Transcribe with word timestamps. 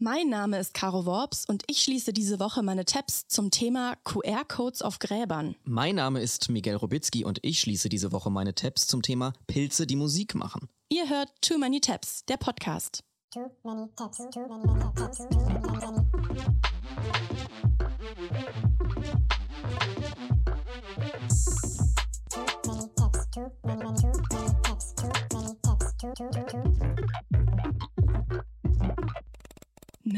Mein 0.00 0.28
Name 0.28 0.60
ist 0.60 0.74
Caro 0.74 1.06
Worps 1.06 1.44
und 1.44 1.64
ich 1.66 1.82
schließe 1.82 2.12
diese 2.12 2.38
Woche 2.38 2.62
meine 2.62 2.84
Tabs 2.84 3.26
zum 3.26 3.50
Thema 3.50 3.96
QR-Codes 4.04 4.80
auf 4.80 5.00
Gräbern. 5.00 5.56
Mein 5.64 5.96
Name 5.96 6.20
ist 6.20 6.48
Miguel 6.48 6.76
Robitzky 6.76 7.24
und 7.24 7.40
ich 7.42 7.58
schließe 7.58 7.88
diese 7.88 8.12
Woche 8.12 8.30
meine 8.30 8.54
Tabs 8.54 8.86
zum 8.86 9.02
Thema 9.02 9.32
Pilze, 9.48 9.88
die 9.88 9.96
Musik 9.96 10.36
machen. 10.36 10.68
Ihr 10.88 11.08
hört 11.08 11.30
Too 11.42 11.58
Many 11.58 11.80
Tabs, 11.80 12.24
der 12.26 12.36
Podcast. 12.36 13.02
Too 13.34 13.50
many 13.64 13.88
tabs, 13.96 14.18
too 14.18 14.46
many 14.48 14.64
tabs, 14.94 15.18
too 15.18 15.36
many 15.36 15.78
tabs. 15.80 16.00
Too 17.98 18.47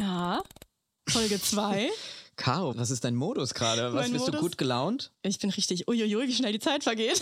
Na, 0.01 0.43
Folge 1.11 1.39
2. 1.39 1.91
Caro, 2.37 2.75
was 2.75 2.91
ist 2.91 3.05
dein 3.05 3.15
Modus 3.15 3.53
gerade? 3.53 3.93
Was 3.93 4.05
Mein 4.05 4.13
bist 4.13 4.29
du 4.29 4.33
Modus? 4.33 4.41
gut 4.41 4.57
gelaunt? 4.57 5.13
Ich 5.21 5.39
bin 5.39 5.51
richtig, 5.51 5.89
uiuiui, 5.89 6.27
wie 6.27 6.33
schnell 6.33 6.55
die 6.55 6.59
Zeit 6.59 6.85
vergeht. 6.85 7.21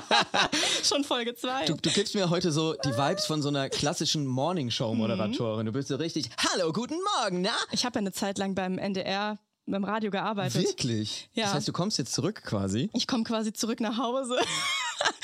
Schon 0.82 1.04
Folge 1.04 1.34
2. 1.34 1.66
Du, 1.66 1.74
du 1.74 1.90
gibst 1.90 2.14
mir 2.14 2.30
heute 2.30 2.50
so 2.50 2.72
die 2.82 2.96
Vibes 2.96 3.26
von 3.26 3.42
so 3.42 3.48
einer 3.50 3.68
klassischen 3.68 4.24
Morningshow-Moderatorin. 4.24 5.66
Du 5.66 5.72
bist 5.72 5.88
so 5.88 5.96
richtig, 5.96 6.30
hallo, 6.38 6.72
guten 6.72 6.96
Morgen, 7.20 7.42
na? 7.42 7.50
Ich 7.72 7.84
habe 7.84 7.96
ja 7.96 8.00
eine 8.00 8.12
Zeit 8.12 8.38
lang 8.38 8.54
beim 8.54 8.78
NDR, 8.78 9.38
beim 9.66 9.84
Radio 9.84 10.10
gearbeitet. 10.10 10.62
Wirklich? 10.64 11.28
Ja. 11.34 11.44
Das 11.44 11.54
heißt, 11.56 11.68
du 11.68 11.72
kommst 11.72 11.98
jetzt 11.98 12.14
zurück 12.14 12.42
quasi. 12.42 12.88
Ich 12.94 13.06
komme 13.06 13.24
quasi 13.24 13.52
zurück 13.52 13.80
nach 13.80 13.98
Hause. 13.98 14.38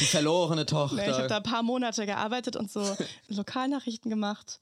Die 0.00 0.04
verlorene 0.04 0.66
Tochter. 0.66 0.96
Nee, 1.02 1.08
ich 1.08 1.16
habe 1.16 1.28
da 1.28 1.38
ein 1.38 1.42
paar 1.44 1.62
Monate 1.62 2.04
gearbeitet 2.04 2.56
und 2.56 2.70
so 2.70 2.94
Lokalnachrichten 3.28 4.10
gemacht. 4.10 4.60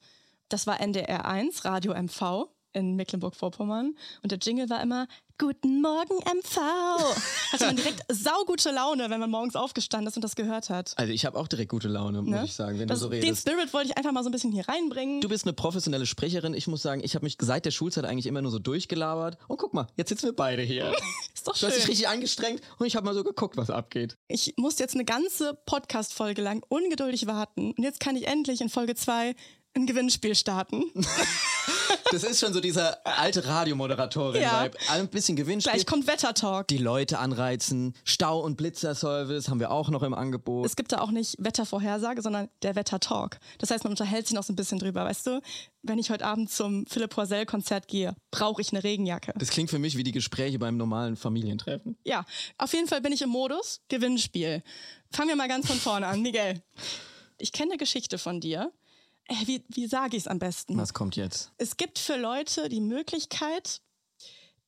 Das 0.49 0.67
war 0.67 0.79
NDR 0.79 1.25
1, 1.25 1.65
Radio 1.65 1.93
MV 1.93 2.47
in 2.73 2.95
Mecklenburg-Vorpommern. 2.95 3.95
Und 4.21 4.31
der 4.31 4.37
Jingle 4.39 4.69
war 4.69 4.81
immer 4.81 5.07
Guten 5.39 5.81
Morgen 5.81 6.15
MV. 6.17 6.57
Hatte 7.51 7.65
man 7.65 7.75
direkt 7.75 8.01
saugute 8.11 8.71
Laune, 8.71 9.09
wenn 9.09 9.19
man 9.19 9.29
morgens 9.29 9.55
aufgestanden 9.55 10.07
ist 10.07 10.15
und 10.15 10.23
das 10.23 10.35
gehört 10.35 10.69
hat. 10.69 10.93
also 10.97 11.11
ich 11.13 11.25
habe 11.25 11.37
auch 11.39 11.47
direkt 11.47 11.69
gute 11.69 11.87
Laune, 11.87 12.21
muss 12.23 12.29
Ne? 12.31 12.45
ich 12.45 12.53
sagen, 12.53 12.79
wenn 12.79 12.87
das, 12.87 12.99
du 12.99 13.05
so 13.05 13.09
den 13.09 13.21
redest. 13.23 13.41
Spirit 13.47 13.71
wollte 13.73 13.89
ich 13.89 13.97
einfach 13.97 14.11
mal 14.11 14.23
so 14.23 14.29
ein 14.29 14.31
bisschen 14.31 14.51
hier 14.51 14.67
reinbringen. 14.67 15.21
Du 15.21 15.29
bist 15.29 15.45
eine 15.45 15.53
professionelle 15.53 16.05
Sprecherin. 16.07 16.53
Ich 16.55 16.67
muss 16.67 16.81
sagen, 16.81 17.01
ich 17.03 17.13
habe 17.15 17.23
mich 17.25 17.37
seit 17.39 17.65
der 17.65 17.71
Schulzeit 17.71 18.05
eigentlich 18.05 18.25
immer 18.25 18.41
nur 18.41 18.51
so 18.51 18.57
durchgelabert. 18.59 19.37
Und 19.47 19.57
guck 19.57 19.73
mal, 19.73 19.87
jetzt 19.95 20.09
sitzen 20.09 20.25
wir 20.27 20.35
beide 20.35 20.61
hier. 20.63 20.91
ist 21.35 21.47
doch 21.47 21.55
Du 21.57 21.65
hast 21.67 21.75
dich 21.75 21.83
schön. 21.83 21.89
richtig 21.91 22.07
angestrengt 22.07 22.61
und 22.79 22.85
ich 22.87 22.95
habe 22.95 23.05
mal 23.05 23.13
so 23.13 23.23
geguckt, 23.23 23.57
was 23.57 23.69
abgeht. 23.69 24.17
Ich 24.27 24.53
musste 24.57 24.81
jetzt 24.83 24.95
eine 24.95 25.05
ganze 25.05 25.53
Podcast-Folge 25.67 26.41
lang 26.41 26.63
ungeduldig 26.67 27.27
warten. 27.27 27.73
Und 27.77 27.83
jetzt 27.83 27.99
kann 27.99 28.15
ich 28.15 28.27
endlich 28.27 28.59
in 28.61 28.69
Folge 28.69 28.95
2 28.95 29.35
ein 29.77 29.87
Gewinnspiel 29.87 30.35
starten. 30.35 30.83
Das 32.11 32.23
ist 32.23 32.39
schon 32.39 32.53
so 32.53 32.61
dieser 32.61 33.05
alte 33.05 33.45
Radiomoderatorin-Vibe. 33.45 34.41
Ja. 34.41 34.93
Ein 34.93 35.09
bisschen 35.09 35.35
Gewinnspiel. 35.35 35.73
Gleich 35.73 35.85
kommt 35.85 36.07
Wettertalk. 36.07 36.67
die 36.67 36.77
Leute 36.77 37.19
anreizen. 37.19 37.95
Stau- 38.05 38.39
und 38.39 38.55
Blitzerservice 38.55 39.49
haben 39.49 39.59
wir 39.59 39.71
auch 39.71 39.89
noch 39.89 40.03
im 40.03 40.13
Angebot. 40.13 40.65
Es 40.65 40.75
gibt 40.75 40.91
da 40.93 40.99
auch 40.99 41.11
nicht 41.11 41.35
Wettervorhersage, 41.37 42.21
sondern 42.21 42.49
der 42.61 42.75
Wettertalk. 42.75 43.39
Das 43.57 43.71
heißt, 43.71 43.83
man 43.83 43.91
unterhält 43.91 44.27
sich 44.27 44.35
noch 44.35 44.43
so 44.43 44.53
ein 44.53 44.55
bisschen 44.55 44.79
drüber, 44.79 45.03
weißt 45.03 45.27
du? 45.27 45.41
Wenn 45.83 45.99
ich 45.99 46.09
heute 46.09 46.25
Abend 46.25 46.49
zum 46.49 46.85
Philipp 46.87 47.09
Poisel-Konzert 47.11 47.87
gehe, 47.87 48.15
brauche 48.31 48.61
ich 48.61 48.71
eine 48.71 48.83
Regenjacke. 48.83 49.33
Das 49.37 49.49
klingt 49.49 49.69
für 49.69 49.79
mich 49.79 49.97
wie 49.97 50.03
die 50.03 50.11
Gespräche 50.13 50.59
beim 50.59 50.77
normalen 50.77 51.17
Familientreffen. 51.17 51.97
Ja, 52.03 52.25
auf 52.57 52.73
jeden 52.73 52.87
Fall 52.87 53.01
bin 53.01 53.11
ich 53.11 53.21
im 53.21 53.29
Modus 53.29 53.81
Gewinnspiel. 53.89 54.63
Fangen 55.11 55.29
wir 55.29 55.35
mal 55.35 55.47
ganz 55.49 55.67
von 55.67 55.77
vorne 55.77 56.07
an. 56.07 56.21
Miguel, 56.21 56.61
ich 57.37 57.51
kenne 57.51 57.71
eine 57.71 57.77
Geschichte 57.77 58.17
von 58.17 58.39
dir. 58.39 58.71
Äh, 59.27 59.35
Wie, 59.45 59.63
wie 59.69 59.87
sage 59.87 60.15
ich 60.17 60.23
es 60.23 60.27
am 60.27 60.39
besten? 60.39 60.77
Was 60.77 60.93
kommt 60.93 61.15
jetzt? 61.15 61.51
Es 61.57 61.77
gibt 61.77 61.99
für 61.99 62.15
Leute 62.17 62.69
die 62.69 62.81
Möglichkeit, 62.81 63.81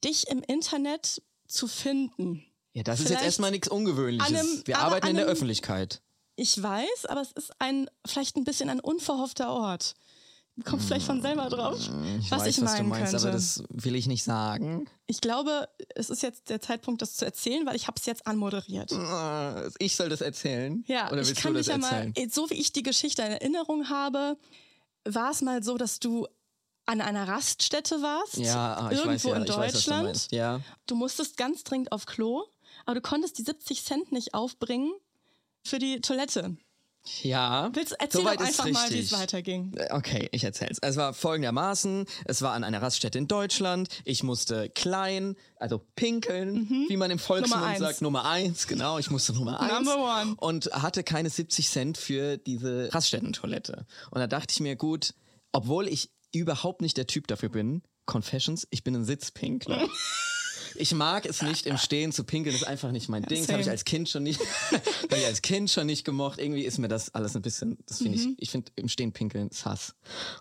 dich 0.04 0.28
im 0.28 0.42
Internet 0.44 1.22
zu 1.48 1.68
finden. 1.68 2.46
Ja, 2.74 2.84
das 2.84 3.00
ist 3.00 3.08
Vielleicht 3.08 3.22
jetzt 3.22 3.26
erstmal 3.26 3.52
nichts 3.52 3.68
Ungewöhnliches. 3.68 4.28
einem- 4.28 4.62
wir 4.66 4.80
arbeiten 4.80 5.08
in 5.08 5.16
der 5.16 5.26
einem- 5.26 5.32
Öffentlichkeit. 5.34 6.02
Ich 6.36 6.62
weiß, 6.62 7.06
aber 7.08 7.22
es 7.22 7.32
ist 7.34 7.52
ein 7.60 7.90
vielleicht 8.06 8.38
ein 8.38 8.44
bisschen 8.46 8.70
ein 8.70 8.80
unverhoffter 8.80 9.50
Ort. 9.52 9.96
Du 10.60 10.70
kommst 10.70 10.88
vielleicht 10.88 11.06
von 11.06 11.22
selber 11.22 11.48
drauf, 11.50 11.80
Ich 12.20 12.30
was 12.32 12.42
weiß, 12.42 12.48
ich 12.48 12.62
was 12.62 12.72
meinen 12.74 12.84
du 12.84 12.90
meinst, 12.90 13.12
könnte. 13.12 13.26
aber 13.28 13.34
das 13.34 13.64
will 13.70 13.96
ich 13.96 14.08
nicht 14.08 14.24
sagen. 14.24 14.88
ich 15.08 15.22
glaube, 15.22 15.70
es 15.96 16.10
ist 16.10 16.22
jetzt 16.22 16.50
der 16.50 16.60
Zeitpunkt, 16.60 17.02
das 17.02 17.16
zu 17.16 17.24
erzählen, 17.24 17.66
weil 17.66 17.76
ich 17.78 17.88
habe 17.88 17.96
es 17.98 18.06
jetzt 18.06 18.28
anmoderiert. 18.28 18.92
Äh, 18.92 19.70
Ich 19.80 19.96
soll 19.96 20.10
das 20.10 20.20
erzählen? 20.22 20.84
Ja, 20.88 21.10
Oder 21.12 21.22
ich 21.22 21.34
kann 21.36 21.54
du 21.54 21.60
mich 21.60 21.68
das 21.68 21.76
ja 21.76 21.80
mal, 21.80 22.12
so 22.30 22.50
wie 22.50 22.56
ich 22.56 22.74
die 22.74 22.84
Geschichte 22.84 23.22
in 23.22 23.32
Erinnerung 23.32 23.88
habe, 23.90 24.36
war 25.06 25.32
es 25.32 25.42
mal 25.42 25.64
so, 25.64 25.78
dass 25.78 26.00
du 26.02 26.28
an 26.86 27.00
einer 27.02 27.28
Raststätte 27.28 28.02
warst, 28.02 28.38
Ja, 28.38 28.76
ah, 28.76 28.92
irgendwo 28.92 29.10
weiß 29.12 29.24
ja, 29.24 29.36
in 29.38 29.44
ich 29.44 29.50
weiß, 29.50 29.58
was 29.58 29.84
du 29.86 29.92
Deutschland. 29.92 30.28
Ja. 30.32 30.60
Du 30.88 30.96
musstest 30.96 31.38
ganz 31.38 31.64
dringend 31.64 31.92
auf 31.94 32.06
Klo, 32.06 32.44
aber 32.86 32.96
du 32.96 33.02
konntest 33.02 33.38
die 33.38 33.44
70 33.44 33.86
Cent 33.86 34.12
nicht 34.12 34.34
aufbringen 34.34 34.92
für 35.64 35.80
die 35.80 36.02
Toilette. 36.02 36.58
Ja, 37.24 37.70
Willst, 37.74 37.96
erzähl 37.98 38.22
soweit 38.22 38.40
doch 38.40 38.46
einfach 38.46 38.70
mal, 38.70 38.90
wie 38.92 39.00
es 39.00 39.12
weiterging. 39.12 39.74
Äh, 39.76 39.88
Okay, 39.92 40.30
ich 40.32 40.44
erzähl's. 40.44 40.78
Es 40.82 40.96
war 40.98 41.14
folgendermaßen, 41.14 42.06
es 42.26 42.42
war 42.42 42.54
an 42.54 42.64
einer 42.64 42.82
Raststätte 42.82 43.18
in 43.18 43.28
Deutschland. 43.28 43.88
Ich 44.06 44.24
musste 44.24 44.70
klein, 44.70 45.36
also 45.56 45.82
pinkeln, 45.96 46.70
wie 46.88 46.98
man 46.98 47.10
im 47.12 47.20
Volksmund 47.20 47.78
sagt, 47.78 48.02
Nummer 48.02 48.26
eins, 48.26 48.68
genau, 48.68 49.00
ich 49.00 49.10
musste 49.10 49.34
Nummer 49.34 49.60
eins. 49.60 49.74
Number 49.74 49.98
one. 49.98 50.36
Und 50.38 50.72
hatte 50.72 51.04
keine 51.04 51.30
70 51.30 51.70
Cent 51.70 51.98
für 51.98 52.38
diese 52.38 52.94
Raststättentoilette. 52.94 53.86
Und 54.12 54.20
da 54.20 54.28
dachte 54.28 54.54
ich 54.54 54.60
mir, 54.60 54.76
gut, 54.76 55.14
obwohl 55.52 55.88
ich 55.88 56.12
überhaupt 56.32 56.82
nicht 56.82 56.98
der 56.98 57.08
Typ 57.08 57.28
dafür 57.28 57.50
bin, 57.50 57.82
Confessions, 58.06 58.68
ich 58.72 58.84
bin 58.84 58.96
ein 58.96 59.06
Sitzpinkler. 59.06 59.88
Ich 60.80 60.94
mag 60.94 61.26
es 61.26 61.42
nicht 61.42 61.66
im 61.66 61.78
Stehen 61.78 62.12
zu 62.12 62.24
pinkeln, 62.24 62.54
das 62.54 62.62
ist 62.64 62.68
einfach 62.68 62.92
nicht 62.92 63.10
mein 63.10 63.24
Ding. 63.24 63.42
Das 63.42 63.52
habe 63.52 63.62
ich 63.62 63.70
als 63.70 63.84
Kind 63.86 64.08
schon 64.08 64.24
nicht, 64.24 64.40
hab 64.72 65.18
ich 65.18 65.26
als 65.26 65.42
Kind 65.42 65.70
schon 65.70 65.86
nicht 65.88 66.06
gemocht. 66.06 66.40
Irgendwie 66.40 66.64
ist 66.64 66.78
mir 66.78 66.88
das 66.88 67.14
alles 67.14 67.36
ein 67.36 67.42
bisschen, 67.42 67.78
das 67.88 67.98
finde 67.98 68.18
Mhm. 68.18 68.36
ich, 68.38 68.44
ich 68.44 68.50
finde 68.52 68.72
im 68.76 68.88
Stehen 68.88 69.12
pinkeln 69.12 69.50
ist 69.50 69.66
Hass. 69.66 69.96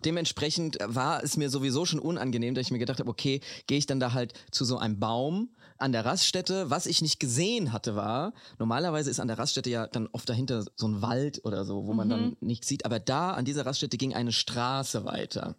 Dementsprechend 0.04 0.78
war 0.84 1.22
es 1.22 1.36
mir 1.36 1.50
sowieso 1.50 1.84
schon 1.84 1.98
unangenehm, 1.98 2.54
dass 2.54 2.66
ich 2.66 2.70
mir 2.70 2.78
gedacht 2.78 3.00
habe, 3.00 3.10
okay, 3.10 3.40
gehe 3.66 3.78
ich 3.78 3.86
dann 3.86 4.00
da 4.00 4.12
halt 4.12 4.32
zu 4.50 4.64
so 4.64 4.78
einem 4.78 4.98
Baum 4.98 5.50
an 5.76 5.92
der 5.92 6.04
Raststätte. 6.04 6.70
Was 6.70 6.86
ich 6.86 7.02
nicht 7.02 7.20
gesehen 7.20 7.72
hatte 7.72 7.94
war, 7.96 8.32
normalerweise 8.58 9.10
ist 9.10 9.20
an 9.20 9.28
der 9.28 9.38
Raststätte 9.38 9.70
ja 9.70 9.86
dann 9.86 10.08
oft 10.12 10.28
dahinter 10.28 10.64
so 10.76 10.86
ein 10.88 11.02
Wald 11.02 11.44
oder 11.44 11.64
so, 11.64 11.86
wo 11.86 11.92
man 11.94 12.08
dann 12.08 12.36
nichts 12.40 12.68
sieht. 12.68 12.84
Aber 12.84 12.98
da 13.00 13.32
an 13.32 13.44
dieser 13.44 13.66
Raststätte 13.66 13.96
ging 13.96 14.14
eine 14.14 14.32
Straße 14.32 15.04
weiter. 15.04 15.56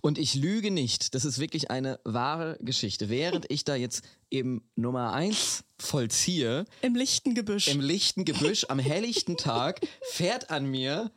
Und 0.00 0.18
ich 0.18 0.34
lüge 0.34 0.70
nicht, 0.70 1.14
das 1.14 1.24
ist 1.24 1.38
wirklich 1.38 1.70
eine 1.70 2.00
wahre 2.04 2.58
Geschichte. 2.60 3.08
Während 3.08 3.50
ich 3.50 3.64
da 3.64 3.74
jetzt 3.74 4.04
eben 4.30 4.68
Nummer 4.76 5.12
eins 5.12 5.64
vollziehe, 5.78 6.64
Im 6.80 6.94
lichten 6.94 7.34
Gebüsch. 7.34 7.68
im 7.68 7.80
lichten 7.80 8.24
Gebüsch, 8.24 8.66
am 8.68 8.78
helllichten 8.78 9.36
Tag, 9.36 9.80
fährt 10.10 10.50
an 10.50 10.66
mir 10.66 11.10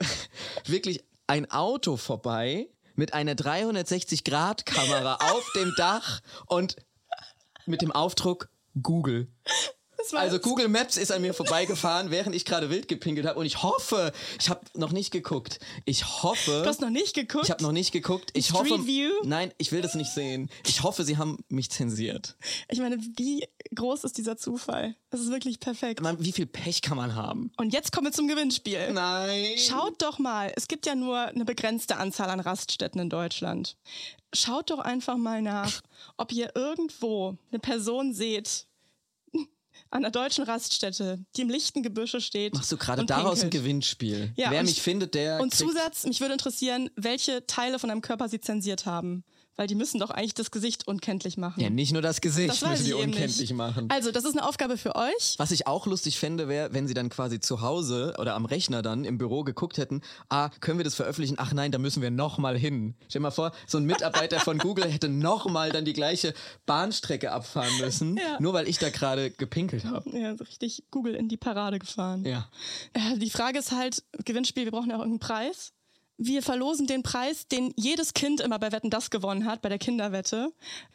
wirklich 0.66 1.04
ein 1.26 1.50
Auto 1.50 1.96
vorbei 1.96 2.68
mit 2.94 3.14
einer 3.14 3.34
360-Grad-Kamera 3.34 5.16
auf 5.16 5.52
dem 5.54 5.72
Dach 5.76 6.20
und 6.46 6.76
mit 7.66 7.82
dem 7.82 7.92
Aufdruck 7.92 8.48
Google. 8.82 9.28
Also 10.12 10.38
Google 10.38 10.68
Maps 10.68 10.96
ist 10.96 11.12
an 11.12 11.22
mir 11.22 11.34
vorbeigefahren, 11.34 12.10
während 12.10 12.34
ich 12.34 12.44
gerade 12.44 12.70
wild 12.70 12.88
gepinkelt 12.88 13.26
habe. 13.26 13.38
Und 13.38 13.46
ich 13.46 13.62
hoffe, 13.62 14.12
ich 14.38 14.48
habe 14.48 14.60
noch 14.74 14.92
nicht 14.92 15.10
geguckt. 15.10 15.58
Ich 15.84 16.22
hoffe. 16.22 16.62
Du 16.62 16.68
hast 16.68 16.80
noch 16.80 16.90
nicht 16.90 17.14
geguckt? 17.14 17.44
Ich 17.44 17.50
habe 17.50 17.62
noch 17.62 17.72
nicht 17.72 17.92
geguckt. 17.92 18.30
Ich 18.34 18.46
Street 18.46 18.70
hoffe. 18.70 18.86
View? 18.86 19.10
Nein, 19.24 19.52
ich 19.58 19.72
will 19.72 19.82
das 19.82 19.94
nicht 19.94 20.10
sehen. 20.10 20.50
Ich 20.66 20.82
hoffe, 20.82 21.04
sie 21.04 21.16
haben 21.16 21.44
mich 21.48 21.70
zensiert. 21.70 22.36
Ich 22.68 22.78
meine, 22.78 22.98
wie 23.16 23.46
groß 23.74 24.04
ist 24.04 24.18
dieser 24.18 24.36
Zufall? 24.36 24.94
Das 25.10 25.20
ist 25.20 25.30
wirklich 25.30 25.60
perfekt. 25.60 26.00
Man, 26.00 26.22
wie 26.22 26.32
viel 26.32 26.46
Pech 26.46 26.82
kann 26.82 26.96
man 26.96 27.14
haben? 27.14 27.52
Und 27.56 27.72
jetzt 27.72 27.92
kommen 27.92 28.06
wir 28.06 28.12
zum 28.12 28.28
Gewinnspiel. 28.28 28.92
Nein. 28.92 29.56
Schaut 29.56 30.00
doch 30.02 30.18
mal, 30.18 30.52
es 30.56 30.68
gibt 30.68 30.86
ja 30.86 30.94
nur 30.94 31.18
eine 31.18 31.44
begrenzte 31.44 31.96
Anzahl 31.96 32.30
an 32.30 32.40
Raststätten 32.40 33.00
in 33.00 33.10
Deutschland. 33.10 33.76
Schaut 34.34 34.70
doch 34.70 34.78
einfach 34.78 35.16
mal 35.16 35.40
nach, 35.40 35.80
ob 36.18 36.32
ihr 36.32 36.54
irgendwo 36.54 37.36
eine 37.50 37.58
Person 37.58 38.12
seht 38.12 38.66
an 39.90 40.04
einer 40.04 40.10
deutschen 40.10 40.44
Raststätte, 40.44 41.18
die 41.36 41.42
im 41.42 41.48
lichten 41.50 41.82
Gebüsche 41.82 42.20
steht. 42.20 42.54
Machst 42.54 42.70
du 42.72 42.76
gerade 42.76 43.00
und 43.00 43.10
daraus 43.10 43.38
ein 43.38 43.50
pinkelt. 43.50 43.62
Gewinnspiel? 43.64 44.32
Ja, 44.36 44.50
Wer 44.50 44.62
mich 44.62 44.82
findet, 44.82 45.14
der. 45.14 45.40
Und 45.40 45.52
kriegt- 45.52 45.70
Zusatz, 45.70 46.04
mich 46.06 46.20
würde 46.20 46.34
interessieren, 46.34 46.90
welche 46.96 47.46
Teile 47.46 47.78
von 47.78 47.88
deinem 47.88 48.02
Körper 48.02 48.28
sie 48.28 48.40
zensiert 48.40 48.86
haben. 48.86 49.24
Weil 49.58 49.66
die 49.66 49.74
müssen 49.74 49.98
doch 49.98 50.10
eigentlich 50.10 50.34
das 50.34 50.52
Gesicht 50.52 50.86
unkenntlich 50.86 51.36
machen. 51.36 51.60
Ja, 51.60 51.68
nicht 51.68 51.92
nur 51.92 52.00
das 52.00 52.20
Gesicht 52.20 52.48
das 52.48 52.60
müssen 52.62 52.84
die 52.86 52.94
unkenntlich 52.94 53.52
machen. 53.52 53.88
Also, 53.90 54.12
das 54.12 54.24
ist 54.24 54.38
eine 54.38 54.48
Aufgabe 54.48 54.78
für 54.78 54.94
euch. 54.94 55.34
Was 55.36 55.50
ich 55.50 55.66
auch 55.66 55.86
lustig 55.86 56.18
fände, 56.18 56.46
wäre, 56.46 56.72
wenn 56.72 56.86
sie 56.86 56.94
dann 56.94 57.08
quasi 57.08 57.40
zu 57.40 57.60
Hause 57.60 58.14
oder 58.18 58.34
am 58.36 58.44
Rechner 58.44 58.82
dann 58.82 59.04
im 59.04 59.18
Büro 59.18 59.42
geguckt 59.42 59.76
hätten, 59.76 60.00
ah, 60.28 60.50
können 60.60 60.78
wir 60.78 60.84
das 60.84 60.94
veröffentlichen? 60.94 61.34
Ach 61.38 61.52
nein, 61.52 61.72
da 61.72 61.78
müssen 61.78 62.00
wir 62.02 62.12
nochmal 62.12 62.56
hin. 62.56 62.94
Stell 63.08 63.18
dir 63.18 63.24
mal 63.24 63.30
vor, 63.32 63.50
so 63.66 63.78
ein 63.78 63.84
Mitarbeiter 63.84 64.38
von 64.38 64.58
Google 64.58 64.88
hätte 64.90 65.08
nochmal 65.08 65.72
dann 65.72 65.84
die 65.84 65.92
gleiche 65.92 66.34
Bahnstrecke 66.66 67.32
abfahren 67.32 67.76
müssen, 67.80 68.16
Ja. 68.16 68.36
nur 68.40 68.52
weil 68.52 68.68
ich 68.68 68.78
da 68.78 68.90
gerade 68.90 69.32
gepinkelt 69.32 69.84
habe. 69.84 70.08
Ja, 70.16 70.36
so 70.36 70.44
richtig 70.44 70.84
Google 70.92 71.16
in 71.16 71.28
die 71.28 71.36
Parade 71.36 71.80
gefahren. 71.80 72.24
Ja. 72.24 72.48
Äh, 72.92 73.18
Die 73.18 73.30
Frage 73.30 73.58
ist 73.58 73.72
halt, 73.72 74.04
Gewinnspiel, 74.24 74.64
wir 74.66 74.70
brauchen 74.70 74.90
ja 74.90 74.96
auch 74.96 75.00
irgendeinen 75.00 75.18
Preis. 75.18 75.72
Wir 76.20 76.42
verlosen 76.42 76.88
den 76.88 77.04
Preis, 77.04 77.46
den 77.46 77.72
jedes 77.76 78.12
Kind 78.12 78.40
immer 78.40 78.58
bei 78.58 78.72
Wetten 78.72 78.90
das 78.90 79.10
gewonnen 79.10 79.44
hat, 79.44 79.62
bei 79.62 79.68
der 79.68 79.78
Kinderwette. 79.78 80.52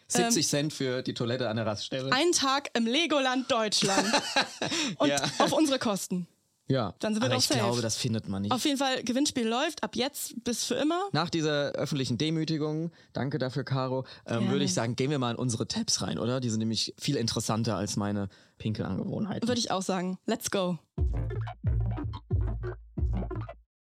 70 0.10 0.46
Cent 0.48 0.74
für 0.74 1.02
die 1.02 1.14
Toilette 1.14 1.48
an 1.50 1.56
der 1.56 1.66
Raststelle. 1.66 2.12
Ein 2.12 2.34
Tag 2.34 2.70
im 2.76 2.86
Legoland 2.86 3.50
Deutschland. 3.50 4.06
Und 4.98 5.08
Ja. 5.08 5.22
auf 5.40 5.54
unsere 5.54 5.80
Kosten. 5.80 6.28
ja, 6.68 6.94
dann 7.00 7.14
sind 7.14 7.24
wir 7.24 7.28
aber 7.28 7.36
doch 7.36 7.42
ich 7.42 7.48
safe. 7.48 7.60
glaube, 7.62 7.82
das 7.82 7.96
findet 7.96 8.28
man 8.28 8.42
nicht. 8.42 8.52
Auf 8.52 8.66
jeden 8.66 8.78
Fall, 8.78 9.02
Gewinnspiel 9.02 9.48
läuft 9.48 9.82
ab 9.82 9.96
jetzt 9.96 10.44
bis 10.44 10.66
für 10.66 10.76
immer. 10.76 11.00
Nach 11.14 11.30
dieser 11.30 11.72
öffentlichen 11.72 12.18
Demütigung, 12.18 12.92
danke 13.14 13.38
dafür, 13.38 13.64
Caro, 13.64 14.00
ähm, 14.26 14.40
Gerne. 14.40 14.50
würde 14.52 14.66
ich 14.66 14.74
sagen, 14.74 14.98
gehen 14.98 15.10
wir 15.10 15.20
mal 15.20 15.32
in 15.32 15.38
unsere 15.38 15.68
Tabs 15.70 16.02
rein, 16.02 16.20
oder? 16.20 16.42
Die 16.42 16.50
sind 16.50 16.60
nämlich 16.60 16.94
viel 17.00 17.16
interessanter 17.16 17.78
als 17.78 17.96
meine 17.96 18.28
Pinkelangewohnheiten. 18.58 19.48
Würde 19.48 19.60
ich 19.60 19.72
auch 19.72 19.82
sagen. 19.84 20.20
Let's 20.26 20.52
go. 20.52 20.78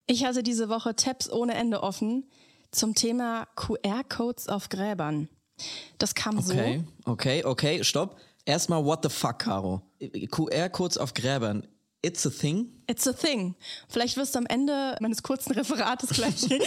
Ich 0.08 0.24
hatte 0.24 0.42
diese 0.42 0.70
Woche 0.70 0.96
Tabs 0.96 1.30
ohne 1.30 1.54
Ende 1.54 1.84
offen 1.84 2.30
zum 2.72 2.96
Thema 2.96 3.46
QR-Codes 3.56 4.48
auf 4.48 4.70
Gräbern. 4.70 5.30
Das 5.98 6.16
kam 6.16 6.38
Okay, 6.38 6.84
okay, 7.06 7.44
okay, 7.44 7.84
stopp. 7.84 8.18
Erstmal, 8.46 8.86
what 8.86 9.04
the 9.04 9.10
fuck, 9.10 9.40
Caro? 9.40 9.82
QR-Codes 10.02 10.98
auf 10.98 11.14
Gräbern. 11.14 11.68
It's 12.02 12.26
a 12.26 12.30
thing? 12.30 12.68
so. 12.68 12.92
It's 12.92 13.08
a 13.08 13.12
thing. 13.12 13.56
Vielleicht 13.90 14.16
wirst 14.16 14.36
du 14.36 14.40
am 14.40 14.46
Ende 14.46 14.96
meines 15.02 15.24
kurzen 15.24 15.52
Referates 15.54 16.12
gleich 16.12 16.48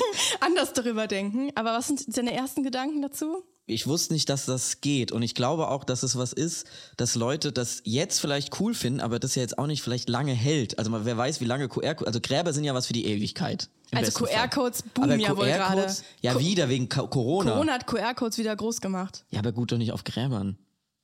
anders 0.40 0.72
darüber 0.74 1.08
denken. 1.08 1.50
Aber 1.56 1.72
was 1.72 1.88
sind 1.88 2.16
deine 2.16 2.32
ersten 2.32 2.62
Gedanken 2.62 3.02
dazu? 3.02 3.42
Ich 3.68 3.86
wusste 3.88 4.14
nicht, 4.14 4.28
dass 4.28 4.46
das 4.46 4.80
geht. 4.80 5.10
Und 5.10 5.22
ich 5.22 5.34
glaube 5.34 5.68
auch, 5.68 5.82
dass 5.82 6.04
es 6.04 6.16
was 6.16 6.32
ist, 6.32 6.66
dass 6.96 7.16
Leute 7.16 7.50
das 7.50 7.82
jetzt 7.84 8.20
vielleicht 8.20 8.60
cool 8.60 8.74
finden, 8.74 9.00
aber 9.00 9.18
das 9.18 9.34
ja 9.34 9.42
jetzt 9.42 9.58
auch 9.58 9.66
nicht 9.66 9.82
vielleicht 9.82 10.08
lange 10.08 10.32
hält. 10.32 10.78
Also 10.78 10.90
mal, 10.90 11.04
wer 11.04 11.16
weiß, 11.16 11.40
wie 11.40 11.46
lange 11.46 11.68
QR-Codes, 11.68 12.06
also 12.06 12.20
Gräber 12.20 12.52
sind 12.52 12.62
ja 12.62 12.74
was 12.74 12.86
für 12.86 12.92
die 12.92 13.06
Ewigkeit. 13.06 13.68
Also. 13.92 14.12
QR-Codes 14.24 14.82
boomen 14.94 15.18
ja 15.18 15.36
wohl 15.36 15.46
gerade. 15.46 15.92
Ja, 16.20 16.34
Co- 16.34 16.38
wieder 16.40 16.68
wegen 16.68 16.88
Ka- 16.88 17.06
Corona. 17.08 17.52
Corona 17.52 17.72
hat 17.72 17.86
QR-Codes 17.88 18.38
wieder 18.38 18.54
groß 18.54 18.80
gemacht. 18.80 19.24
Ja, 19.30 19.40
aber 19.40 19.50
gut 19.52 19.72
doch 19.72 19.78
nicht 19.78 19.90
auf 19.92 20.04
Gräbern. 20.04 20.56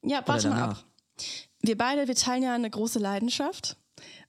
Ja, 0.05 0.23
warte 0.27 0.49
mal 0.51 0.63
ab. 0.71 0.85
Wir 1.63 1.77
beide, 1.77 2.07
wir 2.09 2.15
teilen 2.17 2.43
ja 2.45 2.55
eine 2.55 2.71
große 2.71 2.99
Leidenschaft. 3.01 3.77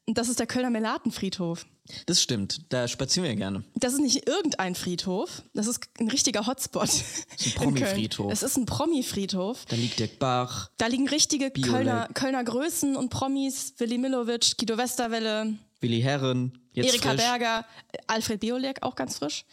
Und 0.05 0.17
das 0.17 0.27
ist 0.27 0.39
der 0.39 0.47
Kölner 0.47 0.69
Melatenfriedhof. 0.69 1.65
Das 2.05 2.21
stimmt, 2.21 2.61
da 2.69 2.87
spazieren 2.87 3.27
wir 3.27 3.35
gerne. 3.35 3.63
Das 3.75 3.93
ist 3.93 3.99
nicht 3.99 4.27
irgendein 4.27 4.73
Friedhof, 4.75 5.43
das 5.53 5.67
ist 5.67 5.81
ein 5.99 6.09
richtiger 6.09 6.47
Hotspot. 6.47 6.83
Das 6.83 6.93
ist 7.37 7.47
ein 7.47 7.53
Promi-Friedhof. 7.55 8.31
Es 8.31 8.41
ist 8.43 8.57
ein 8.57 8.65
Promi-Friedhof. 8.65 9.65
Da 9.67 9.75
liegt 9.75 9.99
Dirk 9.99 10.17
Bach, 10.19 10.69
Da 10.77 10.87
liegen 10.87 11.07
richtige. 11.09 11.51
Kölner, 11.51 12.07
Kölner 12.13 12.43
Größen 12.43 12.95
und 12.95 13.09
Promis. 13.09 13.73
Willi 13.77 13.97
Milovic, 13.97 14.57
Guido 14.57 14.77
Westerwelle, 14.77 15.55
Willi 15.81 16.01
Herren, 16.01 16.57
jetzt 16.71 16.87
Erika 16.89 17.09
frisch. 17.09 17.21
Berger, 17.21 17.65
Alfred 18.07 18.39
Biolek, 18.39 18.83
auch 18.83 18.95
ganz 18.95 19.17
frisch. 19.17 19.45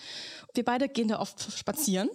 Wir 0.55 0.65
beide 0.65 0.89
gehen 0.89 1.09
da 1.09 1.19
oft 1.19 1.51
spazieren. 1.59 2.09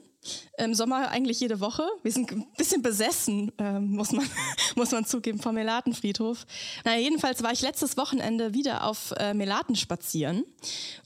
Im 0.57 0.73
Sommer 0.73 1.09
eigentlich 1.09 1.39
jede 1.39 1.59
Woche. 1.59 1.83
Wir 2.03 2.11
sind 2.11 2.31
ein 2.31 2.45
bisschen 2.57 2.81
besessen, 2.81 3.51
ähm, 3.57 3.91
muss, 3.91 4.11
man, 4.11 4.27
muss 4.75 4.91
man 4.91 5.05
zugeben, 5.05 5.39
vom 5.39 5.55
Melatenfriedhof. 5.55 6.45
Naja, 6.83 6.99
jedenfalls 6.99 7.43
war 7.43 7.51
ich 7.51 7.61
letztes 7.61 7.97
Wochenende 7.97 8.53
wieder 8.53 8.83
auf 8.85 9.13
äh, 9.17 9.33
Melaten 9.33 9.75
spazieren. 9.75 10.45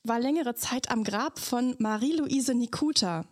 War 0.04 0.20
längere 0.20 0.56
Zeit 0.56 0.92
am 0.92 1.04
Grab 1.04 1.40
von 1.40 1.76
Marie-Louise 1.80 2.54
Nikuta. 2.54 3.26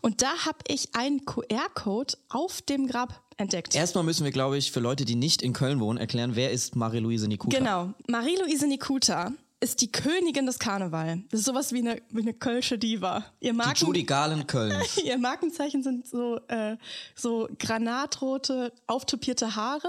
Und 0.00 0.22
da 0.22 0.46
habe 0.46 0.58
ich 0.66 0.94
einen 0.94 1.24
QR-Code 1.24 2.14
auf 2.28 2.60
dem 2.62 2.88
Grab 2.88 3.22
entdeckt. 3.36 3.74
Erstmal 3.74 4.04
müssen 4.04 4.24
wir, 4.24 4.32
glaube 4.32 4.58
ich, 4.58 4.72
für 4.72 4.80
Leute, 4.80 5.04
die 5.04 5.14
nicht 5.14 5.42
in 5.42 5.52
Köln 5.52 5.80
wohnen, 5.80 5.98
erklären, 5.98 6.34
wer 6.34 6.50
ist 6.50 6.76
Marie-Louise 6.76 7.28
Nikuta? 7.28 7.56
Genau. 7.56 7.94
Marie-Louise 8.08 8.66
Nikuta 8.66 9.32
ist 9.60 9.82
die 9.82 9.92
Königin 9.92 10.46
des 10.46 10.58
Karneval. 10.58 11.22
Das 11.30 11.40
ist 11.40 11.46
sowas 11.46 11.72
wie 11.72 11.80
eine, 11.80 12.00
wie 12.10 12.22
eine 12.22 12.32
kölsche 12.32 12.78
Diva. 12.78 13.24
Ihr, 13.40 13.52
Die 13.52 13.56
Marken, 13.56 13.84
Judy 13.84 14.04
Garland 14.04 14.48
Kölns. 14.48 14.96
ihr 15.04 15.18
Markenzeichen 15.18 15.82
sind 15.82 16.06
so, 16.06 16.40
äh, 16.48 16.76
so 17.14 17.48
granatrote, 17.58 18.72
auftopierte 18.86 19.54
Haare. 19.56 19.88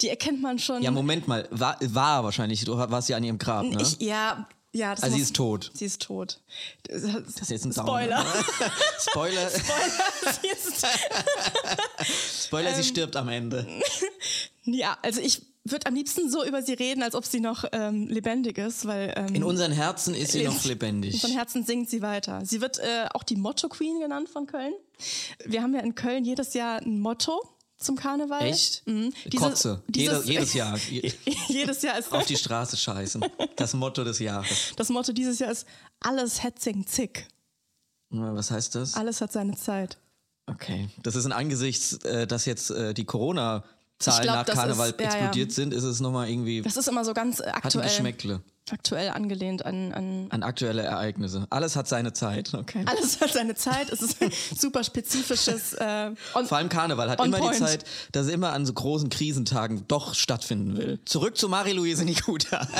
Die 0.00 0.08
erkennt 0.08 0.42
man 0.42 0.58
schon. 0.58 0.82
Ja, 0.82 0.90
Moment 0.90 1.28
mal, 1.28 1.46
war, 1.50 1.78
war 1.80 2.24
wahrscheinlich, 2.24 2.64
du 2.64 2.76
warst 2.76 3.08
ja 3.08 3.16
an 3.16 3.24
ihrem 3.24 3.38
Grab, 3.38 3.64
ne? 3.64 3.80
ich, 3.80 4.00
ja, 4.00 4.46
ja. 4.72 4.94
Das 4.94 5.04
also 5.04 5.16
sie 5.16 5.22
ist 5.22 5.36
tot. 5.36 5.70
Sie 5.74 5.86
ist 5.86 6.02
tot. 6.02 6.40
Das 6.84 7.02
ist 7.02 7.50
jetzt 7.50 7.64
ein 7.64 7.72
Spoiler. 7.72 8.18
Downer. 8.18 8.24
Spoiler, 8.98 9.50
Spoiler. 9.50 10.34
sie 10.40 10.48
ist, 10.48 10.86
Spoiler, 12.44 12.70
Ähm, 12.70 12.76
sie 12.76 12.84
stirbt 12.84 13.16
am 13.16 13.28
Ende. 13.28 13.66
ja, 14.64 14.98
also 15.02 15.20
ich 15.20 15.42
würde 15.70 15.86
am 15.86 15.94
liebsten 15.94 16.30
so 16.30 16.44
über 16.44 16.62
sie 16.62 16.74
reden, 16.74 17.02
als 17.02 17.14
ob 17.14 17.24
sie 17.24 17.40
noch 17.40 17.64
ähm, 17.72 18.06
lebendig 18.08 18.58
ist, 18.58 18.86
weil 18.86 19.12
ähm, 19.16 19.34
In 19.34 19.44
unseren 19.44 19.72
Herzen 19.72 20.14
ist 20.14 20.32
sie 20.32 20.40
In- 20.42 20.46
noch 20.46 20.64
lebendig. 20.64 21.20
Von 21.20 21.30
Herzen 21.30 21.64
singt 21.64 21.88
sie 21.90 22.02
weiter. 22.02 22.44
Sie 22.44 22.60
wird 22.60 22.78
äh, 22.78 23.06
auch 23.14 23.22
die 23.22 23.36
Motto 23.36 23.68
Queen 23.68 23.98
genannt 24.00 24.28
von 24.28 24.46
Köln. 24.46 24.72
Wir 25.44 25.62
haben 25.62 25.74
ja 25.74 25.80
in 25.80 25.94
Köln 25.94 26.24
jedes 26.24 26.54
Jahr 26.54 26.80
ein 26.82 27.00
Motto 27.00 27.40
zum 27.78 27.96
Karneval. 27.96 28.42
Echt? 28.46 28.86
Mhm. 28.86 29.12
Kotze. 29.36 29.82
dieses- 29.88 30.24
Jeder, 30.26 30.40
jedes 30.40 30.54
Jahr. 30.54 30.78
Je- 30.90 31.12
jedes 31.48 31.82
Jahr 31.82 31.98
ist 31.98 32.10
Auf 32.12 32.24
die 32.26 32.36
Straße 32.36 32.76
scheißen. 32.76 33.24
Das 33.56 33.74
Motto 33.74 34.02
des 34.04 34.18
Jahres. 34.18 34.72
das 34.76 34.88
Motto 34.88 35.12
dieses 35.12 35.38
Jahr 35.38 35.50
ist 35.50 35.66
alles 36.00 36.42
hetzing 36.42 36.86
zick. 36.86 37.28
Was 38.10 38.50
heißt 38.50 38.74
das? 38.76 38.94
Alles 38.94 39.20
hat 39.20 39.32
seine 39.32 39.56
Zeit. 39.56 39.98
Okay. 40.46 40.88
Das 41.02 41.16
ist 41.16 41.24
in 41.24 41.32
Angesichts, 41.32 41.94
äh, 42.04 42.26
dass 42.26 42.44
jetzt 42.46 42.70
äh, 42.70 42.94
die 42.94 43.04
Corona-Zahlen 43.04 43.75
Ich 43.98 44.20
glaub, 44.20 44.36
nach 44.36 44.44
Karneval 44.46 44.90
ist- 44.90 45.00
ja, 45.00 45.06
explodiert 45.06 45.50
ja. 45.50 45.54
sind, 45.54 45.72
ist 45.74 45.84
es 45.84 46.00
nochmal 46.00 46.28
irgendwie, 46.28 46.62
Das 46.62 46.76
ist 46.76 46.86
immer 46.88 47.04
so 47.04 47.14
ganz 47.14 47.40
äh, 47.40 47.44
hat 47.44 47.54
ein 47.54 47.54
aktuell, 47.62 47.84
Geschmäckle 47.88 48.42
aktuell 48.70 49.10
angelehnt 49.10 49.64
an, 49.64 49.92
an 49.92 50.26
an 50.30 50.42
aktuelle 50.42 50.82
Ereignisse. 50.82 51.46
Alles 51.50 51.76
hat 51.76 51.88
seine 51.88 52.12
Zeit. 52.12 52.52
Okay. 52.54 52.82
alles 52.86 53.20
hat 53.20 53.32
seine 53.32 53.54
Zeit. 53.54 53.90
Es 53.90 54.02
ist 54.02 54.20
ein 54.22 54.32
super 54.56 54.82
spezifisches 54.84 55.74
äh, 55.74 56.10
on, 56.34 56.46
Vor 56.46 56.58
allem 56.58 56.68
Karneval 56.68 57.10
hat 57.10 57.24
immer 57.24 57.38
point. 57.38 57.54
die 57.54 57.58
Zeit, 57.58 57.84
dass 58.12 58.26
es 58.26 58.32
immer 58.32 58.52
an 58.52 58.66
so 58.66 58.72
großen 58.72 59.08
Krisentagen 59.08 59.84
doch 59.88 60.14
stattfinden 60.14 60.76
will. 60.76 60.98
Zurück 61.04 61.36
zu 61.36 61.48
Marie-Louise 61.48 62.04
Nikuta. 62.04 62.66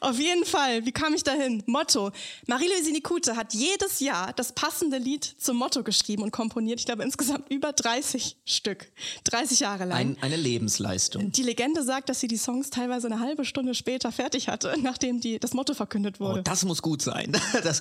Auf 0.00 0.18
jeden 0.18 0.44
Fall, 0.44 0.84
wie 0.86 0.92
kam 0.92 1.14
ich 1.14 1.22
dahin? 1.22 1.62
Motto. 1.66 2.10
Marie-Louise 2.46 2.90
Nikute 2.92 3.36
hat 3.36 3.54
jedes 3.54 4.00
Jahr 4.00 4.32
das 4.32 4.52
passende 4.52 4.98
Lied 4.98 5.24
zum 5.24 5.56
Motto 5.56 5.82
geschrieben 5.82 6.22
und 6.22 6.30
komponiert. 6.30 6.80
Ich 6.80 6.86
glaube 6.86 7.02
insgesamt 7.02 7.50
über 7.50 7.72
30 7.72 8.36
Stück. 8.44 8.90
30 9.24 9.60
Jahre 9.60 9.84
lang. 9.84 9.98
Ein, 9.98 10.16
eine 10.20 10.36
Lebensleistung. 10.36 11.32
die 11.32 11.42
Legende 11.42 11.82
sagt, 11.82 12.08
dass 12.08 12.20
sie 12.20 12.28
die 12.28 12.36
Songs 12.36 12.70
teilweise 12.70 13.06
eine 13.06 13.20
halbe 13.20 13.43
Stunde 13.44 13.74
später 13.74 14.12
fertig 14.12 14.48
hatte, 14.48 14.74
nachdem 14.82 15.20
die, 15.20 15.38
das 15.38 15.54
Motto 15.54 15.74
verkündet 15.74 16.16
Oh, 16.18 16.24
wurde. 16.24 16.42
das 16.42 16.64
muss 16.64 16.82
gut 16.82 17.02
sein. 17.02 17.32
Das, 17.62 17.80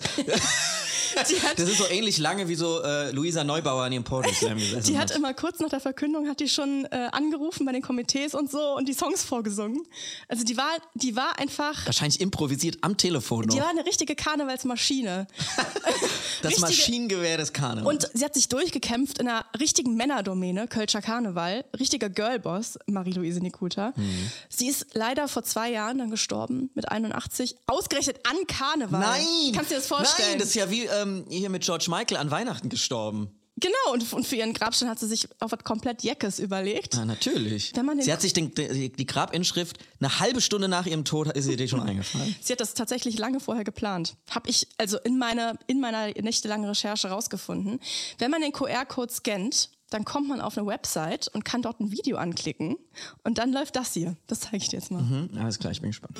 hat, 1.43 1.59
das 1.59 1.69
ist 1.69 1.77
so 1.77 1.87
ähnlich 1.87 2.17
lange 2.17 2.47
wie 2.47 2.55
so 2.55 2.81
äh, 2.81 3.11
Luisa 3.11 3.43
Neubauer 3.43 3.83
an 3.83 3.91
ihrem 3.91 4.03
gesessen 4.03 4.83
die 4.87 4.97
hat 4.97 5.11
immer 5.11 5.33
kurz 5.33 5.59
nach 5.59 5.69
der 5.69 5.79
Verkündung 5.79 6.27
hat 6.27 6.39
die 6.39 6.49
schon 6.49 6.85
äh, 6.85 7.07
angerufen 7.11 7.65
bei 7.65 7.71
den 7.71 7.81
Komitees 7.81 8.33
und 8.33 8.51
so 8.51 8.75
und 8.75 8.87
die 8.87 8.93
Songs 8.93 9.23
vorgesungen. 9.23 9.85
Also 10.27 10.43
die 10.43 10.57
war, 10.57 10.71
die 10.93 11.15
war 11.15 11.39
einfach, 11.39 11.85
Wahrscheinlich 11.85 12.21
improvisiert 12.21 12.77
am 12.81 12.97
Telefon 12.97 13.47
die 13.47 13.57
noch. 13.57 13.63
war 13.63 13.69
eine 13.71 13.85
richtige 13.85 14.15
Karnevalsmaschine. 14.15 15.27
Das 16.41 16.51
richtige- 16.51 16.67
Maschinengewehr 16.67 17.37
des 17.37 17.53
Karnevals. 17.53 17.87
Und 17.87 18.09
sie 18.13 18.25
hat 18.25 18.33
sich 18.33 18.49
durchgekämpft 18.49 19.19
in 19.19 19.29
einer 19.29 19.45
richtigen 19.57 19.95
Männerdomäne, 19.95 20.67
Kölscher 20.67 21.01
Karneval, 21.01 21.63
richtiger 21.79 22.09
Girlboss, 22.09 22.77
Marie-Louise 22.85 23.39
Nikuta. 23.39 23.93
Mhm. 23.95 24.31
Sie 24.49 24.67
ist 24.67 24.87
leider 24.93 25.29
vor 25.29 25.43
zwei 25.43 25.71
Jahren 25.71 25.99
dann 25.99 26.11
gestorben, 26.11 26.69
mit 26.73 26.89
81, 26.89 27.55
ausgerechnet 27.65 28.17
an 28.29 28.35
Karneval. 28.47 28.99
Nein! 28.99 29.53
Kannst 29.55 29.71
du 29.71 29.75
dir 29.75 29.79
das 29.79 29.87
vorstellen? 29.87 30.29
Nein, 30.31 30.39
das 30.39 30.49
ist 30.49 30.55
ja 30.55 30.69
wie 30.69 30.85
ähm, 31.03 31.25
hier 31.29 31.49
mit 31.49 31.63
George 31.63 31.85
Michael 31.89 32.17
an 32.17 32.31
Weihnachten 32.31 32.69
gestorben. 32.69 33.29
genau, 33.57 33.93
und, 33.93 34.11
und 34.13 34.25
für 34.25 34.35
ihren 34.35 34.53
Grabstein 34.53 34.89
hat 34.89 34.99
sie 34.99 35.07
sich 35.07 35.27
auf 35.39 35.51
was 35.51 35.63
komplett 35.63 36.03
Jeckes 36.03 36.39
überlegt. 36.39 36.95
Ja, 36.95 37.05
natürlich. 37.05 37.73
Sie 37.99 38.11
hat 38.11 38.21
sich 38.21 38.33
den, 38.33 38.53
die, 38.53 38.91
die 38.91 39.05
Grabinschrift 39.05 39.77
eine 39.99 40.19
halbe 40.19 40.41
Stunde 40.41 40.67
nach 40.67 40.85
ihrem 40.85 41.05
Tod 41.05 41.27
ist 41.35 41.47
ihr 41.47 41.57
die 41.57 41.67
schon 41.67 41.81
eingefallen. 41.81 42.35
Sie 42.41 42.53
hat 42.53 42.59
das 42.59 42.73
tatsächlich 42.73 43.17
lange 43.17 43.39
vorher 43.39 43.63
geplant. 43.63 44.15
Habe 44.29 44.49
ich 44.49 44.67
also 44.77 44.97
in 44.99 45.17
meiner, 45.17 45.55
in 45.67 45.79
meiner 45.79 46.07
nächtelangen 46.07 46.67
Recherche 46.67 47.09
rausgefunden. 47.09 47.79
Wenn 48.17 48.31
man 48.31 48.41
den 48.41 48.51
QR-Code 48.51 49.13
scannt, 49.13 49.69
dann 49.93 50.05
kommt 50.05 50.27
man 50.27 50.41
auf 50.41 50.57
eine 50.57 50.65
Website 50.65 51.27
und 51.27 51.45
kann 51.45 51.61
dort 51.61 51.79
ein 51.79 51.91
Video 51.91 52.17
anklicken. 52.17 52.77
Und 53.23 53.37
dann 53.37 53.53
läuft 53.53 53.75
das 53.75 53.93
hier. 53.93 54.17
Das 54.27 54.41
zeige 54.41 54.57
ich 54.57 54.69
dir 54.69 54.77
jetzt 54.77 54.91
mal. 54.91 54.99
Hm, 54.99 55.29
alles 55.37 55.59
klar, 55.59 55.71
ich 55.71 55.81
bin 55.81 55.91
gespannt. 55.91 56.19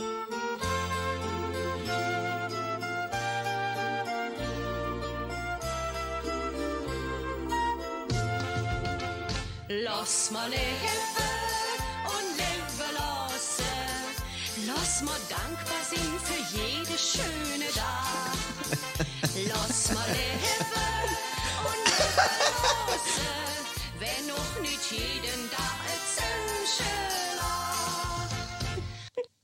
Lass 10.06 10.32
mal 10.32 10.50
leben 10.50 10.60
und 12.04 12.38
leben 12.38 12.94
lassen. 12.94 13.64
Lass 14.68 15.02
mal 15.02 15.16
dankbar 15.30 15.82
sein 15.90 16.20
für 16.22 16.58
jede 16.58 16.98
schöne 16.98 17.70
Tag. 17.74 18.28
Lass 19.48 19.94
mal 19.94 20.06
leben 20.08 20.76
und 21.64 21.86
leben 21.88 22.16
lassen. 22.88 23.22
Wenn 23.98 24.28
noch 24.28 24.60
nicht 24.62 24.92
jeden 24.92 25.50
Tag 25.52 25.80
ein 25.88 26.02
Zündchen 26.18 27.40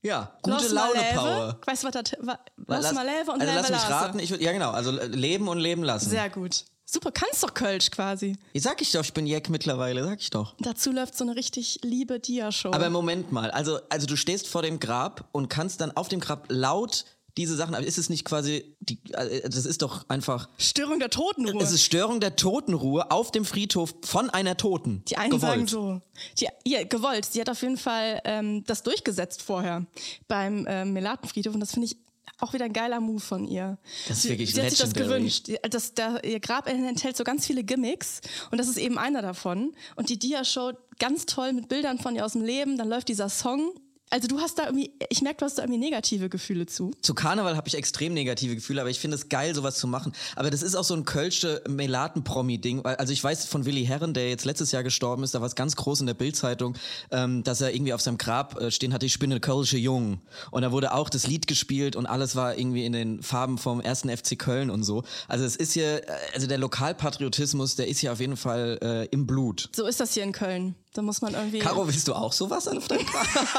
Ja, 0.01 0.33
gute 0.41 0.55
Los 0.57 0.71
Laune. 0.71 1.03
Power. 1.15 1.57
Weißt 1.67 1.83
du, 1.83 1.87
was 1.87 1.93
das 1.93 2.11
wa- 2.19 2.39
Los 2.57 2.83
Lass- 2.83 2.93
Maleve 2.93 3.31
und 3.31 3.39
also 3.41 3.53
lass 3.53 3.61
Leve 3.69 3.73
mich 3.79 3.89
Lasse. 3.89 3.93
raten, 3.93 4.19
ich 4.19 4.29
ja 4.29 4.51
genau, 4.51 4.71
also 4.71 4.91
leben 4.91 5.47
und 5.47 5.59
leben 5.59 5.83
lassen. 5.83 6.09
Sehr 6.09 6.29
gut. 6.29 6.65
Super, 6.91 7.11
kannst 7.11 7.43
doch 7.43 7.53
Kölsch 7.53 7.91
quasi. 7.91 8.35
Sag 8.55 8.81
ich 8.81 8.91
doch, 8.91 9.03
ich 9.03 9.13
bin 9.13 9.27
Jack 9.27 9.49
mittlerweile, 9.49 10.03
sag 10.03 10.19
ich 10.21 10.31
doch. 10.31 10.55
Dazu 10.59 10.91
läuft 10.91 11.15
so 11.15 11.23
eine 11.23 11.35
richtig 11.35 11.79
liebe 11.83 12.19
Dia-Show. 12.19 12.71
Aber 12.71 12.89
Moment 12.89 13.31
mal, 13.31 13.51
also, 13.51 13.77
also 13.89 14.07
du 14.07 14.15
stehst 14.15 14.47
vor 14.47 14.63
dem 14.63 14.79
Grab 14.79 15.29
und 15.31 15.49
kannst 15.49 15.81
dann 15.81 15.95
auf 15.95 16.07
dem 16.07 16.19
Grab 16.19 16.45
laut 16.49 17.05
diese 17.37 17.55
Sachen, 17.55 17.75
aber 17.75 17.85
ist 17.85 17.99
es 17.99 18.09
nicht 18.09 18.25
quasi, 18.25 18.75
die, 18.79 18.99
äh, 19.13 19.47
das 19.47 19.67
ist 19.67 19.83
doch 19.83 20.09
einfach, 20.09 20.49
Störung 20.57 20.99
der 20.99 21.11
Totenruhe. 21.11 21.61
es 21.61 21.71
ist 21.71 21.83
Störung 21.83 22.19
der 22.19 22.35
Totenruhe 22.35 23.11
auf 23.11 23.31
dem 23.31 23.45
Friedhof 23.45 23.93
von 24.03 24.31
einer 24.31 24.57
Toten. 24.57 25.03
Die 25.07 25.15
einen 25.15 25.29
Gewollt. 25.29 25.51
sagen 25.51 25.67
so. 25.67 26.01
Die, 26.39 26.47
ja, 26.65 26.83
gewollt. 26.83 27.25
Sie 27.25 27.39
hat 27.39 27.49
auf 27.49 27.61
jeden 27.61 27.77
Fall 27.77 28.19
ähm, 28.25 28.63
das 28.65 28.81
durchgesetzt 28.81 29.43
vorher 29.43 29.85
beim 30.27 30.65
ähm, 30.67 30.91
Melatenfriedhof 30.93 31.53
und 31.53 31.59
das 31.59 31.71
finde 31.71 31.85
ich 31.85 31.97
auch 32.39 32.53
wieder 32.53 32.65
ein 32.65 32.73
geiler 32.73 32.99
Move 32.99 33.19
von 33.19 33.45
ihr. 33.45 33.77
Das 34.07 34.17
ist 34.17 34.23
sie, 34.23 34.29
wirklich 34.29 34.53
sie 34.53 34.61
hat 34.61 34.69
sich 34.69 34.79
das 34.79 34.93
gewünscht. 34.93 35.49
Das, 35.69 35.93
da, 35.93 36.19
ihr 36.19 36.39
Grab 36.39 36.67
enthält 36.67 37.17
so 37.17 37.23
ganz 37.23 37.47
viele 37.47 37.63
Gimmicks 37.63 38.21
und 38.51 38.57
das 38.57 38.67
ist 38.67 38.77
eben 38.77 38.97
einer 38.97 39.21
davon. 39.21 39.73
Und 39.95 40.09
die 40.09 40.19
Dia-Show 40.19 40.73
ganz 40.99 41.25
toll 41.25 41.53
mit 41.53 41.69
Bildern 41.69 41.97
von 41.97 42.15
ihr 42.15 42.25
aus 42.25 42.33
dem 42.33 42.43
Leben. 42.43 42.77
Dann 42.77 42.89
läuft 42.89 43.07
dieser 43.07 43.29
Song. 43.29 43.71
Also 44.11 44.27
du 44.27 44.39
hast 44.39 44.57
da 44.57 44.65
irgendwie, 44.65 44.91
ich 45.09 45.21
merke, 45.21 45.37
du 45.37 45.45
hast 45.45 45.59
da 45.59 45.63
irgendwie 45.63 45.79
negative 45.79 46.29
Gefühle 46.29 46.65
zu. 46.65 46.91
Zu 47.01 47.13
Karneval 47.13 47.55
habe 47.55 47.67
ich 47.67 47.75
extrem 47.75 48.13
negative 48.13 48.55
Gefühle, 48.55 48.81
aber 48.81 48.89
ich 48.89 48.99
finde 48.99 49.15
es 49.15 49.29
geil, 49.29 49.53
sowas 49.53 49.77
zu 49.77 49.87
machen. 49.87 50.13
Aber 50.35 50.49
das 50.49 50.63
ist 50.63 50.75
auch 50.75 50.83
so 50.83 50.95
ein 50.95 51.05
kölsche 51.05 51.61
Melaten-Promi-Ding. 51.67 52.85
Also 52.85 53.13
ich 53.13 53.23
weiß 53.23 53.45
von 53.45 53.65
Willi 53.65 53.85
Herren, 53.85 54.15
der 54.15 54.29
jetzt 54.29 54.45
letztes 54.45 54.71
Jahr 54.71 54.81
gestorben 54.81 55.23
ist, 55.23 55.35
da 55.35 55.41
war 55.41 55.47
es 55.47 55.55
ganz 55.55 55.75
groß 55.75 56.01
in 56.01 56.07
der 56.07 56.15
Bildzeitung, 56.15 56.75
ähm, 57.11 57.43
dass 57.43 57.61
er 57.61 57.73
irgendwie 57.73 57.93
auf 57.93 58.01
seinem 58.01 58.17
Grab 58.17 58.59
äh, 58.59 58.71
stehen 58.71 58.93
hatte, 58.93 59.05
ich 59.05 59.19
bin 59.19 59.31
eine 59.31 59.39
kölsche 59.39 59.77
Jung. 59.77 60.21
Und 60.49 60.63
da 60.63 60.71
wurde 60.71 60.93
auch 60.93 61.09
das 61.09 61.27
Lied 61.27 61.45
gespielt 61.45 61.95
und 61.95 62.07
alles 62.07 62.35
war 62.35 62.57
irgendwie 62.57 62.85
in 62.85 62.93
den 62.93 63.21
Farben 63.21 63.59
vom 63.59 63.79
ersten 63.79 64.09
FC 64.09 64.39
Köln 64.39 64.71
und 64.71 64.83
so. 64.83 65.03
Also 65.27 65.45
es 65.45 65.55
ist 65.55 65.73
hier, 65.73 66.07
äh, 66.07 66.11
also 66.33 66.47
der 66.47 66.57
Lokalpatriotismus, 66.57 67.75
der 67.75 67.87
ist 67.87 67.99
hier 67.99 68.11
auf 68.11 68.19
jeden 68.19 68.37
Fall 68.37 68.79
äh, 68.81 69.05
im 69.11 69.27
Blut. 69.27 69.69
So 69.75 69.85
ist 69.85 69.99
das 69.99 70.15
hier 70.15 70.23
in 70.23 70.31
Köln. 70.31 70.73
Da 70.93 71.03
muss 71.03 71.21
man 71.21 71.35
irgendwie. 71.35 71.59
Caro, 71.59 71.87
willst 71.87 72.07
du 72.07 72.15
auch 72.15 72.33
sowas 72.33 72.67
auf 72.67 72.87
deinem 72.87 73.05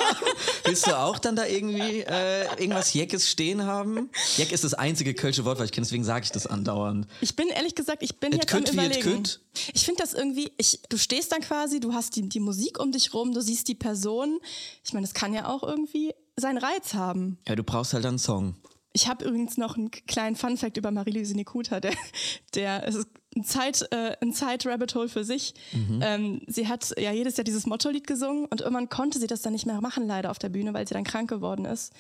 willst 0.65 0.87
du 0.87 0.99
auch 0.99 1.19
dann 1.19 1.37
da 1.37 1.47
irgendwie 1.47 2.01
äh, 2.01 2.45
irgendwas 2.61 2.93
Jeckes 2.93 3.31
stehen 3.31 3.65
haben? 3.65 4.11
Jeck 4.37 4.51
ist 4.51 4.65
das 4.65 4.75
einzige 4.75 5.15
kölsche 5.15 5.45
Wort, 5.45 5.59
was 5.59 5.67
ich 5.67 5.73
kenne, 5.73 5.87
deswegen 5.87 6.03
sage 6.03 6.25
ich 6.25 6.33
das 6.33 6.49
andauernd. 6.49 7.07
Ich 7.21 7.37
bin 7.37 7.49
ehrlich 7.49 7.77
gesagt, 7.77 8.03
ich 8.03 8.19
bin 8.19 8.33
Et 8.33 8.43
jetzt 8.43 8.53
am 8.53 8.65
wie 8.65 8.67
et 8.67 8.73
überlegen. 8.73 9.23
Ich 9.73 9.85
finde 9.85 10.03
das 10.03 10.13
irgendwie, 10.13 10.53
ich, 10.57 10.81
du 10.89 10.99
stehst 10.99 11.31
dann 11.31 11.41
quasi, 11.41 11.79
du 11.79 11.95
hast 11.95 12.17
die, 12.17 12.29
die 12.29 12.41
Musik 12.41 12.81
um 12.81 12.91
dich 12.91 13.15
rum, 13.15 13.33
du 13.33 13.41
siehst 13.41 13.69
die 13.69 13.77
Person. 13.77 14.41
Ich 14.85 14.93
meine, 14.93 15.07
das 15.07 15.15
kann 15.15 15.33
ja 15.33 15.47
auch 15.47 15.63
irgendwie 15.63 16.13
seinen 16.37 16.59
Reiz 16.59 16.95
haben. 16.95 17.39
Ja, 17.47 17.55
du 17.55 17.63
brauchst 17.63 17.95
halt 17.95 18.07
einen 18.07 18.19
Song. 18.19 18.57
Ich 18.93 19.07
habe 19.07 19.25
übrigens 19.25 19.57
noch 19.57 19.77
einen 19.77 19.93
kleinen 19.93 20.35
Funfact 20.35 20.77
über 20.77 20.91
Marie-Louise 20.91 21.35
Nikuta, 21.37 21.79
der, 21.79 21.95
der 22.55 22.89
ist 22.89 23.07
ein 23.37 23.45
Zeit, 23.45 23.87
äh, 23.93 24.17
ein 24.21 24.33
Zeit-Rabbit 24.33 24.95
Hole 24.95 25.09
für 25.09 25.25
sich. 25.25 25.55
Ähm, 26.03 26.43
sie 26.47 26.69
hat 26.69 26.93
ja 26.99 27.13
jedes 27.13 27.37
Jahr 27.37 27.45
dieses 27.45 27.67
Motto-Lied 27.67 28.07
gesungen 28.07 28.47
und 28.47 28.61
irgendwann 28.61 28.89
konnte 28.89 29.19
sie 29.19 29.27
das 29.27 29.43
dann 29.43 29.53
nicht 29.53 29.67
mehr 29.67 29.81
machen, 29.81 30.07
leider 30.07 30.31
auf 30.31 30.39
der 30.39 30.49
Bühne, 30.49 30.75
weil 30.75 30.87
sie 30.87 30.95
dann 30.95 31.05
krank 31.05 31.31
geworden 31.31 31.65
ist. 31.65 31.93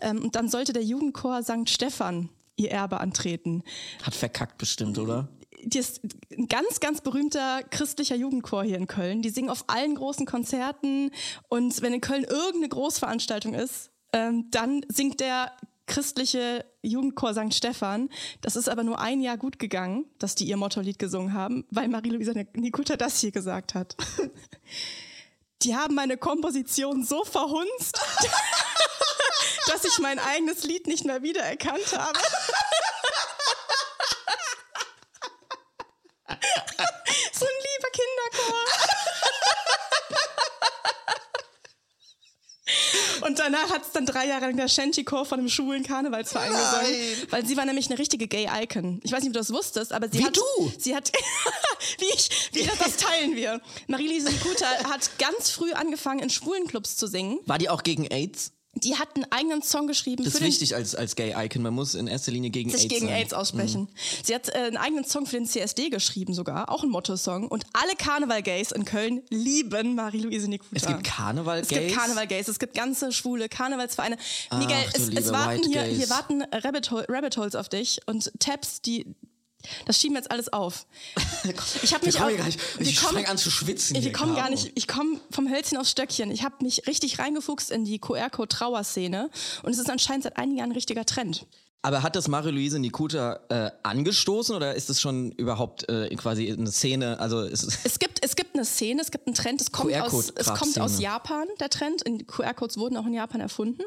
Ähm, 0.00 0.22
und 0.22 0.36
dann 0.36 0.48
sollte 0.48 0.72
der 0.72 0.84
Jugendchor 0.84 1.42
St. 1.42 1.68
Stephan 1.68 2.28
ihr 2.56 2.70
Erbe 2.70 3.00
antreten. 3.00 3.62
Hat 4.02 4.14
verkackt 4.14 4.58
bestimmt, 4.58 4.98
oder? 4.98 5.28
die 5.64 5.78
ist 5.78 6.00
ein 6.36 6.46
ganz, 6.48 6.80
ganz 6.80 7.00
berühmter 7.00 7.62
christlicher 7.70 8.14
Jugendchor 8.14 8.62
hier 8.62 8.76
in 8.76 8.86
Köln. 8.86 9.22
Die 9.22 9.30
singen 9.30 9.50
auf 9.50 9.64
allen 9.66 9.94
großen 9.94 10.26
Konzerten 10.26 11.10
und 11.48 11.82
wenn 11.82 11.92
in 11.92 12.00
Köln 12.00 12.24
irgendeine 12.24 12.68
Großveranstaltung 12.68 13.54
ist, 13.54 13.90
ähm, 14.12 14.46
dann 14.50 14.82
singt 14.88 15.20
der 15.20 15.52
christliche 15.88 16.64
Jugendchor 16.82 17.34
St. 17.34 17.52
Stephan. 17.52 18.08
Das 18.40 18.54
ist 18.54 18.68
aber 18.68 18.84
nur 18.84 19.00
ein 19.00 19.20
Jahr 19.20 19.36
gut 19.36 19.58
gegangen, 19.58 20.04
dass 20.20 20.36
die 20.36 20.44
ihr 20.44 20.56
Motto-Lied 20.56 21.00
gesungen 21.00 21.32
haben, 21.32 21.66
weil 21.70 21.88
Marie-Louisa 21.88 22.32
Nikuta 22.54 22.96
das 22.96 23.20
hier 23.20 23.32
gesagt 23.32 23.74
hat. 23.74 23.96
Die 25.62 25.74
haben 25.74 25.96
meine 25.96 26.16
Komposition 26.16 27.04
so 27.04 27.24
verhunzt, 27.24 28.00
dass 29.66 29.84
ich 29.84 29.98
mein 29.98 30.20
eigenes 30.20 30.62
Lied 30.62 30.86
nicht 30.86 31.04
mehr 31.04 31.22
wiedererkannt 31.22 31.98
habe. 31.98 32.18
So 37.32 37.46
ein 37.46 37.52
lieber 37.52 37.90
Kinderchor. 37.92 38.64
Und 43.26 43.37
danach 43.52 43.70
hat 43.70 43.82
es 43.82 43.92
dann 43.92 44.06
drei 44.06 44.26
Jahre 44.26 44.46
lang 44.46 44.56
der 44.56 44.68
Shanty-Chor 44.68 45.24
von 45.24 45.38
einem 45.38 45.48
schwulen 45.48 45.82
Karnevalsverein 45.82 46.50
gesungen. 46.50 47.26
Weil 47.30 47.46
sie 47.46 47.56
war 47.56 47.64
nämlich 47.64 47.88
eine 47.88 47.98
richtige 47.98 48.28
Gay-Icon. 48.28 49.00
Ich 49.02 49.12
weiß 49.12 49.20
nicht, 49.20 49.30
ob 49.30 49.34
du 49.34 49.38
das 49.38 49.52
wusstest, 49.52 49.92
aber 49.92 50.08
sie 50.08 50.18
Wie 50.18 50.24
hat... 50.24 50.36
du? 50.36 50.72
Sie 50.78 50.94
hat... 50.94 51.10
wie 51.98 52.06
ich... 52.14 52.50
Wie 52.52 52.64
das, 52.64 52.78
das 52.78 52.96
teilen 52.96 53.36
wir. 53.36 53.60
Marie-Lise 53.86 54.30
Nikuta 54.30 54.66
hat 54.90 55.18
ganz 55.18 55.50
früh 55.50 55.72
angefangen, 55.72 56.20
in 56.20 56.30
schwulen 56.30 56.66
Clubs 56.66 56.96
zu 56.96 57.06
singen. 57.06 57.38
War 57.46 57.58
die 57.58 57.68
auch 57.68 57.82
gegen 57.82 58.06
AIDS? 58.06 58.52
Die 58.80 58.96
hat 58.96 59.14
einen 59.14 59.26
eigenen 59.30 59.62
Song 59.62 59.86
geschrieben 59.86 60.24
Das 60.24 60.34
für 60.34 60.38
ist 60.40 60.44
wichtig 60.44 60.74
als, 60.74 60.94
als 60.94 61.16
Gay-Icon. 61.16 61.62
Man 61.62 61.74
muss 61.74 61.94
in 61.94 62.06
erster 62.06 62.32
Linie 62.32 62.50
gegen 62.50 62.70
sich 62.70 62.82
AIDS 62.82 62.94
gegen 62.94 63.06
sein. 63.06 63.16
AIDS 63.16 63.32
aussprechen. 63.32 63.88
Sie 64.22 64.34
hat 64.34 64.48
äh, 64.48 64.52
einen 64.52 64.76
eigenen 64.76 65.04
Song 65.04 65.26
für 65.26 65.36
den 65.36 65.46
CSD 65.46 65.90
geschrieben 65.90 66.34
sogar, 66.34 66.70
auch 66.70 66.82
ein 66.82 66.90
Motto-Song. 66.90 67.48
Und 67.48 67.64
alle 67.72 67.94
Karneval-Gays 67.96 68.72
in 68.72 68.84
Köln 68.84 69.22
lieben 69.30 69.94
Marie-Louise 69.94 70.48
Nikuta. 70.48 70.70
Es 70.74 70.86
gibt 70.86 71.04
Karneval-Gays? 71.04 71.70
Es 71.70 71.78
gibt 71.78 71.94
Karneval-Gays, 71.98 72.48
es 72.48 72.58
gibt 72.58 72.74
ganze 72.74 73.12
schwule 73.12 73.48
Karnevalsvereine. 73.48 74.16
Miguel, 74.58 74.76
Ach, 74.88 74.94
es, 74.94 75.08
es 75.08 75.32
warten 75.32 75.62
hier, 75.64 75.82
hier 75.82 76.10
warten 76.10 76.42
Rabbit, 76.42 76.90
Hole, 76.90 77.06
Rabbit 77.08 77.36
Holes 77.36 77.54
auf 77.54 77.68
dich 77.68 78.00
und 78.06 78.32
Tabs, 78.38 78.82
die... 78.82 79.06
Das 79.86 80.00
schieben 80.00 80.14
wir 80.14 80.20
jetzt 80.20 80.30
alles 80.30 80.52
auf. 80.52 80.86
Ich 81.82 81.92
habe 81.94 82.04
Wir 82.06 82.12
mich 82.12 82.16
kommen 82.16 82.40
auch, 82.40 82.44
nicht- 82.44 82.60
ich 82.80 82.96
kommen- 82.96 83.14
fang 83.16 83.26
an 83.26 83.38
zu 83.38 83.50
schwitzen 83.50 83.94
Wir 83.94 84.02
hier, 84.02 84.12
kommen 84.12 84.34
gar 84.36 84.50
nicht. 84.50 84.72
Ich 84.74 84.86
komme 84.88 85.20
vom 85.30 85.48
Hölzchen 85.50 85.78
aufs 85.78 85.90
Stöckchen. 85.90 86.30
Ich 86.30 86.42
habe 86.44 86.56
mich 86.64 86.86
richtig 86.86 87.18
reingefuchst 87.18 87.70
in 87.70 87.84
die 87.84 87.98
QR-Code-Trauerszene 87.98 89.30
und 89.62 89.70
es 89.72 89.78
ist 89.78 89.90
anscheinend 89.90 90.24
seit 90.24 90.36
einigen 90.36 90.58
Jahren 90.58 90.70
ein 90.70 90.74
richtiger 90.74 91.04
Trend. 91.04 91.46
Aber 91.80 92.02
hat 92.02 92.16
das 92.16 92.26
Marie-Louise 92.26 92.80
Nikuta 92.80 93.38
äh, 93.50 93.70
angestoßen 93.84 94.54
oder 94.54 94.74
ist 94.74 94.90
es 94.90 95.00
schon 95.00 95.30
überhaupt 95.32 95.88
äh, 95.88 96.12
quasi 96.16 96.50
eine 96.50 96.72
Szene? 96.72 97.20
Also 97.20 97.42
es 97.42 97.98
gibt, 98.00 98.18
es 98.24 98.34
gibt 98.34 98.56
eine 98.56 98.64
Szene, 98.64 99.00
es 99.00 99.12
gibt 99.12 99.28
einen 99.28 99.34
Trend, 99.34 99.60
es 99.60 99.70
kommt, 99.70 99.94
aus, 99.94 100.32
es 100.34 100.52
kommt 100.54 100.76
aus 100.80 100.98
Japan, 100.98 101.46
der 101.60 101.70
Trend. 101.70 102.02
QR-Codes 102.26 102.78
wurden 102.78 102.96
auch 102.96 103.06
in 103.06 103.14
Japan 103.14 103.40
erfunden. 103.40 103.82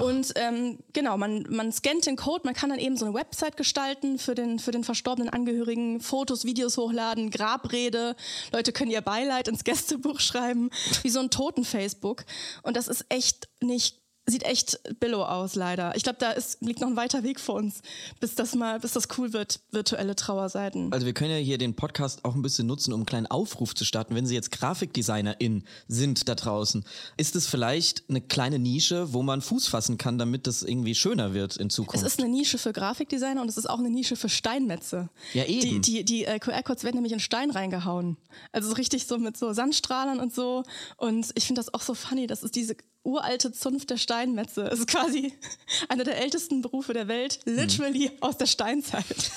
Und 0.00 0.34
ähm, 0.36 0.78
genau, 0.92 1.18
man, 1.18 1.44
man 1.50 1.72
scannt 1.72 2.06
den 2.06 2.14
Code, 2.14 2.42
man 2.44 2.54
kann 2.54 2.70
dann 2.70 2.78
eben 2.78 2.96
so 2.96 3.06
eine 3.06 3.14
Website 3.14 3.56
gestalten 3.56 4.20
für 4.20 4.36
den, 4.36 4.60
für 4.60 4.70
den 4.70 4.84
verstorbenen 4.84 5.28
Angehörigen, 5.28 6.00
Fotos, 6.00 6.44
Videos 6.44 6.76
hochladen, 6.76 7.30
Grabrede. 7.30 8.14
Leute 8.52 8.72
können 8.72 8.92
ihr 8.92 9.00
Beileid 9.00 9.48
ins 9.48 9.64
Gästebuch 9.64 10.20
schreiben, 10.20 10.70
wie 11.02 11.10
so 11.10 11.18
ein 11.18 11.30
Toten-Facebook. 11.30 12.24
Und 12.62 12.76
das 12.76 12.86
ist 12.86 13.04
echt 13.08 13.48
nicht 13.60 14.05
Sieht 14.28 14.42
echt 14.42 14.80
billow 14.98 15.22
aus, 15.22 15.54
leider. 15.54 15.94
Ich 15.94 16.02
glaube, 16.02 16.18
da 16.18 16.32
ist, 16.32 16.60
liegt 16.60 16.80
noch 16.80 16.88
ein 16.88 16.96
weiter 16.96 17.22
Weg 17.22 17.38
vor 17.38 17.54
uns, 17.54 17.80
bis 18.18 18.34
das 18.34 18.56
mal, 18.56 18.80
bis 18.80 18.92
das 18.92 19.06
cool 19.16 19.32
wird, 19.32 19.60
virtuelle 19.70 20.16
Trauerseiten. 20.16 20.92
Also 20.92 21.06
wir 21.06 21.14
können 21.14 21.30
ja 21.30 21.36
hier 21.36 21.58
den 21.58 21.76
Podcast 21.76 22.24
auch 22.24 22.34
ein 22.34 22.42
bisschen 22.42 22.66
nutzen, 22.66 22.92
um 22.92 23.00
einen 23.00 23.06
kleinen 23.06 23.28
Aufruf 23.28 23.72
zu 23.74 23.84
starten. 23.84 24.16
Wenn 24.16 24.26
Sie 24.26 24.34
jetzt 24.34 24.50
Grafikdesignerin 24.50 25.62
sind 25.86 26.28
da 26.28 26.34
draußen, 26.34 26.84
ist 27.16 27.36
es 27.36 27.46
vielleicht 27.46 28.02
eine 28.08 28.20
kleine 28.20 28.58
Nische, 28.58 29.12
wo 29.12 29.22
man 29.22 29.42
Fuß 29.42 29.68
fassen 29.68 29.96
kann, 29.96 30.18
damit 30.18 30.48
das 30.48 30.64
irgendwie 30.64 30.96
schöner 30.96 31.32
wird 31.32 31.56
in 31.56 31.68
Es 31.68 31.74
Zukunft? 31.74 32.04
ist 32.04 32.18
eine 32.18 32.28
Nische 32.28 32.58
für 32.58 32.72
Grafikdesigner 32.72 33.40
und 33.40 33.48
es 33.48 33.56
ist 33.56 33.70
auch 33.70 33.78
eine 33.78 33.90
Nische 33.90 34.16
für 34.16 34.28
Steinmetze. 34.28 35.08
Ja, 35.34 35.44
eben. 35.44 35.60
Die, 35.60 35.80
die, 35.80 36.04
die 36.04 36.24
äh, 36.24 36.40
QR-Codes 36.40 36.82
werden 36.82 36.96
nämlich 36.96 37.12
in 37.12 37.20
Stein 37.20 37.52
reingehauen. 37.52 38.16
Also 38.50 38.70
so 38.70 38.74
richtig 38.74 39.06
so 39.06 39.18
mit 39.18 39.36
so 39.36 39.52
Sandstrahlern 39.52 40.18
und 40.18 40.34
so. 40.34 40.64
Und 40.96 41.30
ich 41.36 41.46
finde 41.46 41.60
das 41.60 41.72
auch 41.72 41.82
so 41.82 41.94
funny. 41.94 42.26
Das 42.26 42.42
ist 42.42 42.56
diese 42.56 42.76
uralte 43.06 43.52
Zunft 43.52 43.90
der 43.90 43.96
Steinmetze. 43.96 44.64
Es 44.64 44.80
ist 44.80 44.88
quasi 44.88 45.32
einer 45.88 46.04
der 46.04 46.18
ältesten 46.18 46.60
Berufe 46.60 46.92
der 46.92 47.08
Welt, 47.08 47.40
literally 47.44 48.10
aus 48.20 48.36
der 48.36 48.46
Steinzeit. 48.46 49.30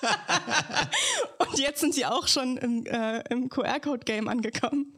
und 1.38 1.58
jetzt 1.58 1.80
sind 1.80 1.94
sie 1.94 2.06
auch 2.06 2.28
schon 2.28 2.56
im, 2.58 2.86
äh, 2.86 3.20
im 3.30 3.48
QR-Code-Game 3.48 4.28
angekommen. 4.28 4.94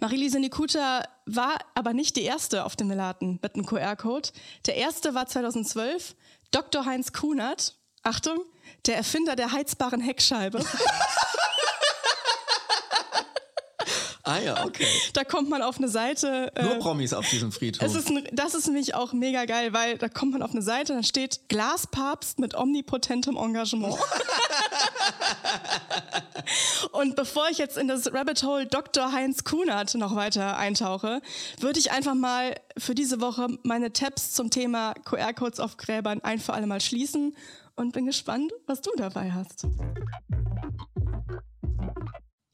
Marie-Lise 0.00 0.38
Nikuta 0.38 1.02
war 1.26 1.58
aber 1.74 1.92
nicht 1.92 2.16
die 2.16 2.22
erste 2.22 2.64
auf 2.64 2.76
dem 2.76 2.86
Melaten 2.86 3.40
mit 3.42 3.54
einem 3.54 3.66
QR-Code. 3.66 4.30
Der 4.66 4.76
erste 4.76 5.14
war 5.14 5.26
2012 5.26 6.14
Dr. 6.52 6.84
Heinz 6.84 7.12
Kunert. 7.12 7.74
Achtung, 8.04 8.38
der 8.86 8.96
Erfinder 8.96 9.34
der 9.34 9.52
heizbaren 9.52 10.00
Heckscheibe. 10.00 10.64
ah 14.28 14.38
ja, 14.38 14.64
okay. 14.64 14.86
da 15.14 15.24
kommt 15.24 15.48
man 15.48 15.62
auf 15.62 15.78
eine 15.78 15.88
Seite. 15.88 16.52
Nur 16.60 16.76
äh, 16.76 16.78
Promis 16.78 17.12
auf 17.12 17.28
diesem 17.28 17.52
Friedhof. 17.52 17.86
es 17.86 17.94
ist 17.94 18.08
ein, 18.08 18.28
das 18.32 18.54
ist 18.54 18.66
nämlich 18.66 18.94
auch 18.94 19.12
mega 19.12 19.44
geil, 19.44 19.72
weil 19.72 19.98
da 19.98 20.08
kommt 20.08 20.32
man 20.32 20.42
auf 20.42 20.52
eine 20.52 20.62
Seite, 20.62 20.92
dann 20.92 21.04
steht 21.04 21.48
Glaspapst 21.48 22.38
mit 22.38 22.54
omnipotentem 22.54 23.36
Engagement. 23.36 23.96
Und 26.92 27.16
bevor 27.16 27.48
ich 27.50 27.58
jetzt 27.58 27.76
in 27.76 27.88
das 27.88 28.12
Rabbit 28.12 28.42
Hole 28.42 28.66
Dr. 28.66 29.12
Heinz 29.12 29.44
Kunert 29.44 29.94
noch 29.94 30.16
weiter 30.16 30.56
eintauche, 30.56 31.20
würde 31.60 31.78
ich 31.78 31.90
einfach 31.92 32.14
mal 32.14 32.54
für 32.76 32.94
diese 32.94 33.20
Woche 33.20 33.48
meine 33.62 33.92
Tabs 33.92 34.32
zum 34.32 34.50
Thema 34.50 34.94
QR-Codes 35.04 35.60
auf 35.60 35.76
Gräbern 35.76 36.20
ein 36.22 36.38
für 36.38 36.54
alle 36.54 36.66
Mal 36.66 36.80
schließen 36.80 37.36
und 37.76 37.92
bin 37.92 38.06
gespannt, 38.06 38.52
was 38.66 38.80
du 38.80 38.90
dabei 38.96 39.32
hast. 39.32 39.66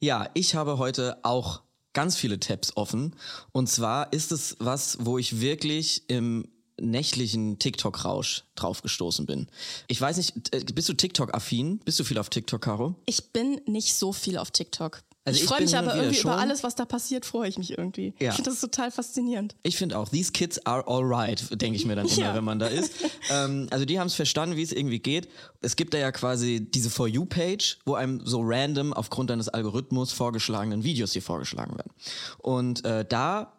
Ja, 0.05 0.29
ich 0.35 0.53
habe 0.53 0.77
heute 0.77 1.17
auch 1.23 1.63
ganz 1.93 2.15
viele 2.15 2.39
Tabs 2.39 2.77
offen. 2.77 3.15
Und 3.51 3.67
zwar 3.67 4.13
ist 4.13 4.31
es 4.31 4.55
was, 4.59 4.99
wo 5.01 5.17
ich 5.17 5.41
wirklich 5.41 6.07
im 6.09 6.47
nächtlichen 6.79 7.57
TikTok-Rausch 7.57 8.43
draufgestoßen 8.53 9.25
bin. 9.25 9.47
Ich 9.87 9.99
weiß 9.99 10.17
nicht, 10.17 10.53
äh, 10.53 10.63
bist 10.75 10.89
du 10.89 10.93
TikTok-affin? 10.93 11.79
Bist 11.79 11.99
du 11.99 12.03
viel 12.03 12.19
auf 12.19 12.29
TikTok, 12.29 12.61
Caro? 12.61 12.93
Ich 13.07 13.31
bin 13.33 13.59
nicht 13.65 13.95
so 13.95 14.13
viel 14.13 14.37
auf 14.37 14.51
TikTok. 14.51 15.01
Also 15.27 15.41
ich 15.41 15.47
freue 15.47 15.61
mich 15.61 15.75
aber 15.75 15.95
irgendwie 15.95 16.19
über 16.19 16.31
schon. 16.31 16.39
alles, 16.39 16.63
was 16.63 16.75
da 16.75 16.85
passiert, 16.85 17.25
freue 17.25 17.49
ich 17.49 17.57
mich 17.57 17.77
irgendwie. 17.77 18.13
Ja. 18.19 18.29
Ich 18.29 18.35
finde 18.35 18.51
das 18.51 18.61
total 18.61 18.91
faszinierend. 18.91 19.55
Ich 19.63 19.75
finde 19.75 19.97
auch, 19.97 20.07
these 20.07 20.31
kids 20.31 20.63
are 20.67 20.87
alright, 20.87 21.43
denke 21.59 21.77
ich 21.77 21.85
mir 21.87 21.95
dann 21.95 22.05
immer, 22.07 22.17
Ja. 22.17 22.35
wenn 22.35 22.43
man 22.43 22.59
da 22.59 22.67
ist. 22.67 22.93
ähm, 23.31 23.67
also 23.71 23.85
die 23.85 23.99
haben 23.99 24.05
es 24.07 24.13
verstanden, 24.13 24.55
wie 24.55 24.61
es 24.61 24.71
irgendwie 24.71 24.99
geht. 24.99 25.27
Es 25.61 25.75
gibt 25.75 25.95
da 25.95 25.97
ja 25.97 26.11
quasi 26.11 26.61
diese 26.69 26.91
For 26.91 27.07
You-Page, 27.07 27.79
wo 27.85 27.95
einem 27.95 28.21
so 28.23 28.41
random 28.43 28.93
aufgrund 28.93 29.31
eines 29.31 29.49
Algorithmus 29.49 30.11
vorgeschlagenen 30.11 30.83
Videos 30.83 31.13
hier 31.13 31.23
vorgeschlagen 31.23 31.75
werden. 31.75 31.91
Und 32.37 32.85
äh, 32.85 33.03
da 33.03 33.51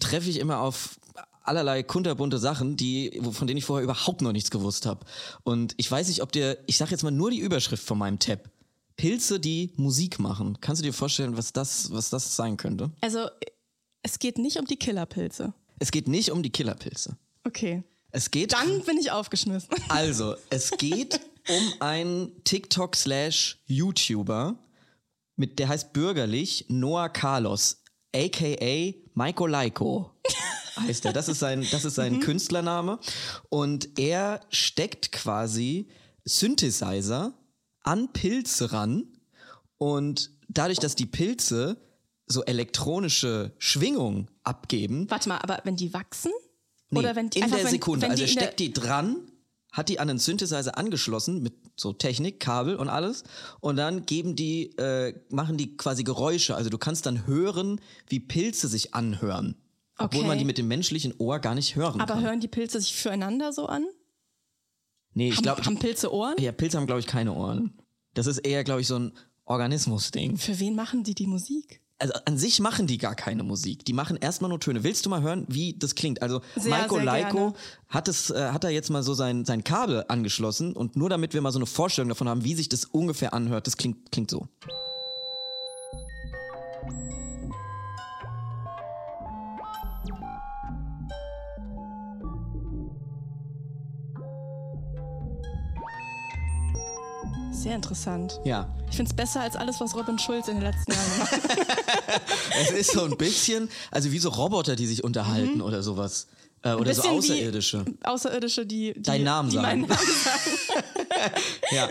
treffe 0.00 0.30
ich 0.30 0.38
immer 0.40 0.60
auf 0.60 0.98
allerlei 1.42 1.82
kunterbunte 1.82 2.38
Sachen, 2.38 2.76
die, 2.76 3.20
von 3.30 3.46
denen 3.46 3.58
ich 3.58 3.64
vorher 3.64 3.84
überhaupt 3.84 4.20
noch 4.22 4.32
nichts 4.32 4.50
gewusst 4.50 4.86
habe. 4.86 5.04
Und 5.44 5.74
ich 5.76 5.88
weiß 5.90 6.08
nicht, 6.08 6.22
ob 6.22 6.32
dir, 6.32 6.58
ich 6.66 6.76
sage 6.76 6.90
jetzt 6.90 7.02
mal 7.04 7.10
nur 7.12 7.30
die 7.30 7.38
Überschrift 7.38 7.84
von 7.84 7.98
meinem 7.98 8.18
Tab. 8.18 8.50
Pilze, 8.96 9.40
die 9.40 9.72
Musik 9.76 10.18
machen. 10.18 10.58
Kannst 10.60 10.82
du 10.82 10.86
dir 10.86 10.92
vorstellen, 10.92 11.36
was 11.36 11.52
das, 11.52 11.90
was 11.90 12.10
das 12.10 12.36
sein 12.36 12.56
könnte? 12.56 12.90
Also, 13.00 13.28
es 14.02 14.18
geht 14.18 14.38
nicht 14.38 14.58
um 14.58 14.66
die 14.66 14.76
Killerpilze. 14.76 15.52
Es 15.78 15.90
geht 15.90 16.08
nicht 16.08 16.30
um 16.30 16.42
die 16.42 16.50
Killerpilze. 16.50 17.16
Okay. 17.44 17.82
Es 18.10 18.30
geht 18.30 18.52
Dann 18.52 18.82
bin 18.82 18.96
ich 18.98 19.10
aufgeschmissen. 19.10 19.68
also, 19.88 20.34
es 20.50 20.70
geht 20.70 21.20
um 21.48 21.72
einen 21.80 22.44
TikTok 22.44 22.96
slash 22.96 23.62
YouTuber 23.66 24.58
mit 25.36 25.58
der 25.58 25.68
heißt 25.68 25.92
bürgerlich 25.92 26.64
Noah 26.68 27.08
Carlos 27.10 27.82
aka 28.14 28.94
Maiko 29.14 29.46
Laiko 29.46 30.10
heißt 30.80 31.04
er. 31.04 31.12
Das 31.12 31.28
ist 31.28 31.38
sein 31.38 31.66
das 31.70 31.84
ist 31.84 31.94
sein 31.94 32.20
Künstlername 32.20 32.98
und 33.48 33.98
er 33.98 34.40
steckt 34.50 35.12
quasi 35.12 35.88
Synthesizer 36.24 37.34
an 37.86 38.12
Pilze 38.12 38.72
ran 38.72 39.04
und 39.78 40.30
dadurch, 40.48 40.78
dass 40.78 40.94
die 40.94 41.06
Pilze 41.06 41.78
so 42.26 42.42
elektronische 42.44 43.52
Schwingungen 43.58 44.28
abgeben, 44.42 45.08
Warte 45.10 45.28
mal, 45.28 45.38
aber 45.38 45.60
wenn 45.64 45.76
die 45.76 45.92
wachsen? 45.94 46.32
Nee, 46.90 47.00
Oder 47.00 47.16
wenn 47.16 47.30
die 47.30 47.40
in 47.40 47.50
der 47.50 47.64
wenn, 47.64 47.70
Sekunde. 47.70 48.02
Wenn 48.02 48.10
also 48.12 48.22
er 48.24 48.28
steckt 48.28 48.58
die 48.60 48.72
dran, 48.72 49.16
hat 49.72 49.88
die 49.88 49.98
an 50.00 50.08
einen 50.08 50.18
Synthesizer 50.18 50.78
angeschlossen 50.78 51.42
mit 51.42 51.54
so 51.76 51.92
Technik, 51.92 52.40
Kabel 52.40 52.76
und 52.76 52.88
alles. 52.88 53.24
Und 53.60 53.76
dann 53.76 54.06
geben 54.06 54.34
die, 54.36 54.76
äh, 54.78 55.14
machen 55.28 55.56
die 55.56 55.76
quasi 55.76 56.02
Geräusche. 56.04 56.54
Also 56.56 56.70
du 56.70 56.78
kannst 56.78 57.06
dann 57.06 57.26
hören, 57.26 57.80
wie 58.08 58.20
Pilze 58.20 58.68
sich 58.68 58.94
anhören. 58.94 59.56
Obwohl 59.98 60.20
Okay. 60.20 60.28
man 60.28 60.38
die 60.38 60.44
mit 60.44 60.58
dem 60.58 60.68
menschlichen 60.68 61.14
Ohr 61.18 61.38
gar 61.40 61.54
nicht 61.54 61.74
hören 61.76 62.00
aber 62.00 62.14
kann. 62.14 62.22
hören 62.24 62.40
die 62.40 62.48
Pilze 62.48 62.80
sich 62.80 62.94
füreinander 62.94 63.52
so 63.52 63.66
an? 63.66 63.84
Nee, 65.16 65.28
ich 65.30 65.36
Haben, 65.38 65.42
glaube, 65.42 65.64
haben 65.64 65.78
Pilze 65.78 66.12
Ohren? 66.12 66.34
ja, 66.38 66.52
Pilze 66.52 66.76
haben, 66.76 66.86
glaube 66.86 67.00
ich, 67.00 67.06
keine 67.08 67.32
Ohren. 67.32 67.72
Das 68.14 68.28
ist 68.28 68.38
eher, 68.38 68.62
glaube 68.62 68.80
ich, 68.82 68.86
so 68.86 68.98
ein 68.98 69.12
Organismus-Ding. 69.46 70.36
Für 70.36 70.58
wen 70.60 70.74
machen 70.76 71.02
die 71.02 71.14
die 71.14 71.26
Musik? 71.26 71.80
Also 71.98 72.12
an 72.26 72.36
sich 72.36 72.60
machen 72.60 72.86
die 72.86 72.98
gar 72.98 73.14
keine 73.14 73.42
Musik. 73.42 73.84
Die 73.86 73.94
machen 73.94 74.18
erstmal 74.20 74.50
nur 74.50 74.60
Töne. 74.60 74.84
Willst 74.84 75.06
du 75.06 75.10
mal 75.10 75.22
hören, 75.22 75.46
wie 75.48 75.72
das 75.78 75.94
klingt? 75.94 76.20
Also 76.20 76.42
Sehr, 76.54 76.70
Maiko 76.70 76.96
sehr 76.96 77.04
gerne. 77.04 77.54
hat 77.88 78.06
es, 78.08 78.28
äh, 78.30 78.50
hat 78.50 78.64
da 78.64 78.68
jetzt 78.68 78.90
mal 78.90 79.02
so 79.02 79.14
sein, 79.14 79.46
sein 79.46 79.64
Kabel 79.64 80.04
angeschlossen 80.08 80.74
und 80.74 80.94
nur 80.96 81.08
damit 81.08 81.32
wir 81.32 81.40
mal 81.40 81.52
so 81.52 81.58
eine 81.58 81.64
Vorstellung 81.66 82.10
davon 82.10 82.28
haben, 82.28 82.44
wie 82.44 82.54
sich 82.54 82.68
das 82.68 82.84
ungefähr 82.84 83.32
anhört, 83.32 83.66
das 83.66 83.78
klingt, 83.78 84.12
klingt 84.12 84.30
so. 84.30 84.46
Sehr 97.66 97.74
interessant. 97.74 98.38
Ja. 98.44 98.72
Ich 98.88 98.96
finde 98.96 99.10
es 99.10 99.16
besser 99.16 99.40
als 99.40 99.56
alles, 99.56 99.80
was 99.80 99.96
Robin 99.96 100.20
Schulz 100.20 100.46
in 100.46 100.54
den 100.54 100.62
letzten 100.62 100.92
Jahren 100.92 101.18
macht. 101.18 101.32
Es 102.62 102.70
ist 102.70 102.92
so 102.92 103.02
ein 103.02 103.16
bisschen, 103.16 103.68
also 103.90 104.12
wie 104.12 104.20
so 104.20 104.28
Roboter, 104.28 104.76
die 104.76 104.86
sich 104.86 105.02
unterhalten 105.02 105.60
oder 105.60 105.82
sowas. 105.82 106.28
Äh, 106.62 106.74
oder 106.74 106.94
so 106.94 107.02
Mhm. 107.02 107.18
Außerirdische. 107.18 107.84
Außerirdische, 108.04 108.66
die, 108.66 108.92
die, 108.94 109.02
Deinen 109.02 109.24
Namen 109.24 109.50
die 109.50 109.56
sagen. 109.56 109.80
Namen 109.80 109.88
sagen. 109.88 110.06
Ja, 111.72 111.88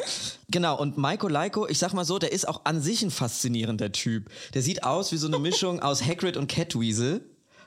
genau. 0.49 0.79
Und 0.79 0.97
Maiko 0.97 1.27
Laiko, 1.27 1.67
ich 1.67 1.77
sag 1.77 1.91
mal 1.93 2.05
so, 2.05 2.19
der 2.19 2.31
ist 2.31 2.47
auch 2.47 2.61
an 2.63 2.81
sich 2.81 3.01
ein 3.01 3.11
faszinierender 3.11 3.91
Typ. 3.91 4.29
Der 4.53 4.61
sieht 4.61 4.85
aus 4.85 5.11
wie 5.11 5.17
so 5.17 5.27
eine 5.27 5.39
Mischung 5.39 5.81
aus 5.81 6.01
Hagrid 6.05 6.38
und 6.38 6.47
Catweasel. 6.47 7.21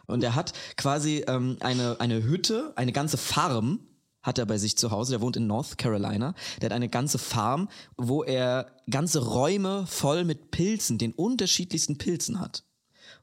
Und 0.07 0.25
er 0.25 0.35
hat 0.35 0.55
quasi 0.79 1.25
ähm, 1.29 1.59
eine, 1.61 1.97
eine 2.01 2.23
Hütte, 2.23 2.73
eine 2.77 2.93
ganze 2.93 3.19
Farm 3.19 3.81
hat 4.29 4.39
er 4.39 4.47
bei 4.47 4.59
sich 4.59 4.77
zu 4.77 4.91
Hause. 4.91 5.13
Der 5.13 5.21
wohnt 5.23 5.37
in 5.37 5.47
North 5.47 5.79
Carolina. 5.79 6.35
Der 6.61 6.67
hat 6.67 6.77
eine 6.77 6.89
ganze 6.89 7.19
Farm, 7.19 7.69
wo 7.97 8.23
er 8.23 8.71
ganze 8.89 9.25
Räume 9.25 9.87
voll 9.87 10.25
mit 10.25 10.51
Pilzen, 10.51 10.99
den 10.99 11.13
unterschiedlichsten 11.13 11.97
Pilzen 11.97 12.39
hat. 12.39 12.63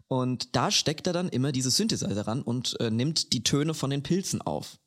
Und 0.07 0.55
da 0.55 0.71
steckt 0.71 1.07
er 1.07 1.13
dann 1.13 1.29
immer 1.29 1.51
diese 1.51 1.69
Synthesizer 1.69 2.27
ran 2.27 2.41
und 2.41 2.79
äh, 2.79 2.89
nimmt 2.89 3.33
die 3.33 3.43
Töne 3.43 3.73
von 3.73 3.91
den 3.91 4.03
Pilzen 4.03 4.41
auf. 4.41 4.79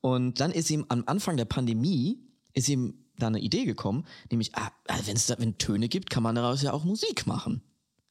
Und 0.00 0.40
dann 0.40 0.50
ist 0.50 0.70
ihm 0.70 0.86
am 0.88 1.04
Anfang 1.06 1.36
der 1.36 1.44
Pandemie, 1.44 2.18
ist 2.54 2.68
ihm 2.68 3.04
da 3.18 3.26
eine 3.26 3.40
Idee 3.40 3.66
gekommen, 3.66 4.06
nämlich, 4.30 4.54
ah, 4.54 4.70
wenn 5.04 5.16
es 5.16 5.26
da 5.26 5.38
wenn 5.38 5.58
Töne 5.58 5.88
gibt, 5.88 6.08
kann 6.08 6.22
man 6.22 6.34
daraus 6.34 6.62
ja 6.62 6.72
auch 6.72 6.84
Musik 6.84 7.26
machen. 7.26 7.62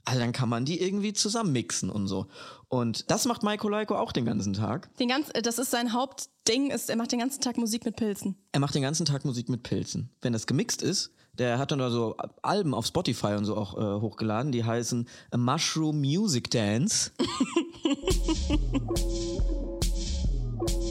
Also 0.05 0.19
dann 0.19 0.31
kann 0.31 0.49
man 0.49 0.65
die 0.65 0.81
irgendwie 0.81 1.13
zusammen 1.13 1.51
mixen 1.51 1.89
und 1.89 2.07
so. 2.07 2.27
Und 2.67 3.11
das 3.11 3.25
macht 3.25 3.43
Maiko 3.43 3.69
Laiko 3.69 3.95
auch 3.95 4.11
den 4.11 4.25
ganzen 4.25 4.53
Tag. 4.53 4.95
Den 4.97 5.09
ganz, 5.09 5.29
äh, 5.33 5.41
das 5.41 5.59
ist 5.59 5.71
sein 5.71 5.93
Hauptding, 5.93 6.71
ist, 6.71 6.89
er 6.89 6.95
macht 6.95 7.11
den 7.11 7.19
ganzen 7.19 7.41
Tag 7.41 7.57
Musik 7.57 7.85
mit 7.85 7.95
Pilzen. 7.95 8.35
Er 8.51 8.59
macht 8.59 8.75
den 8.75 8.81
ganzen 8.81 9.05
Tag 9.05 9.25
Musik 9.25 9.49
mit 9.49 9.63
Pilzen. 9.63 10.11
Wenn 10.21 10.33
das 10.33 10.47
gemixt 10.47 10.81
ist, 10.81 11.11
der 11.33 11.57
hat 11.57 11.71
dann 11.71 11.79
da 11.79 11.89
so 11.89 12.15
Alben 12.41 12.73
auf 12.73 12.85
Spotify 12.85 13.33
und 13.33 13.45
so 13.45 13.55
auch 13.55 13.77
äh, 13.77 14.01
hochgeladen, 14.01 14.51
die 14.51 14.63
heißen 14.63 15.07
A 15.31 15.37
Mushroom 15.37 15.99
Music 15.99 16.51
Dance. 16.51 17.11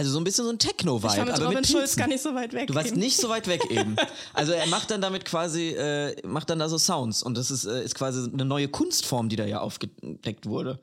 Also 0.00 0.12
so 0.12 0.18
ein 0.18 0.24
bisschen 0.24 0.46
so 0.46 0.50
ein 0.50 0.58
Techno-Vibe, 0.58 1.12
Ich 1.12 1.20
aber 1.20 1.38
Robin 1.44 1.56
mit 1.56 1.66
Schulz 1.66 1.94
gar 1.94 2.06
nicht 2.06 2.22
so 2.22 2.34
weit 2.34 2.54
weg. 2.54 2.68
Du 2.68 2.74
warst 2.74 2.88
eben. 2.88 3.00
nicht 3.00 3.18
so 3.18 3.28
weit 3.28 3.46
weg 3.48 3.60
eben. 3.70 3.96
Also 4.32 4.52
er 4.52 4.66
macht 4.68 4.90
dann 4.90 5.02
damit 5.02 5.26
quasi, 5.26 5.74
äh, 5.74 6.16
macht 6.26 6.48
dann 6.48 6.58
da 6.58 6.70
so 6.70 6.78
Sounds 6.78 7.22
und 7.22 7.36
das 7.36 7.50
ist, 7.50 7.66
äh, 7.66 7.84
ist 7.84 7.94
quasi 7.96 8.26
eine 8.32 8.46
neue 8.46 8.68
Kunstform, 8.68 9.28
die 9.28 9.36
da 9.36 9.44
ja 9.44 9.60
aufgedeckt 9.60 10.46
wurde. 10.46 10.80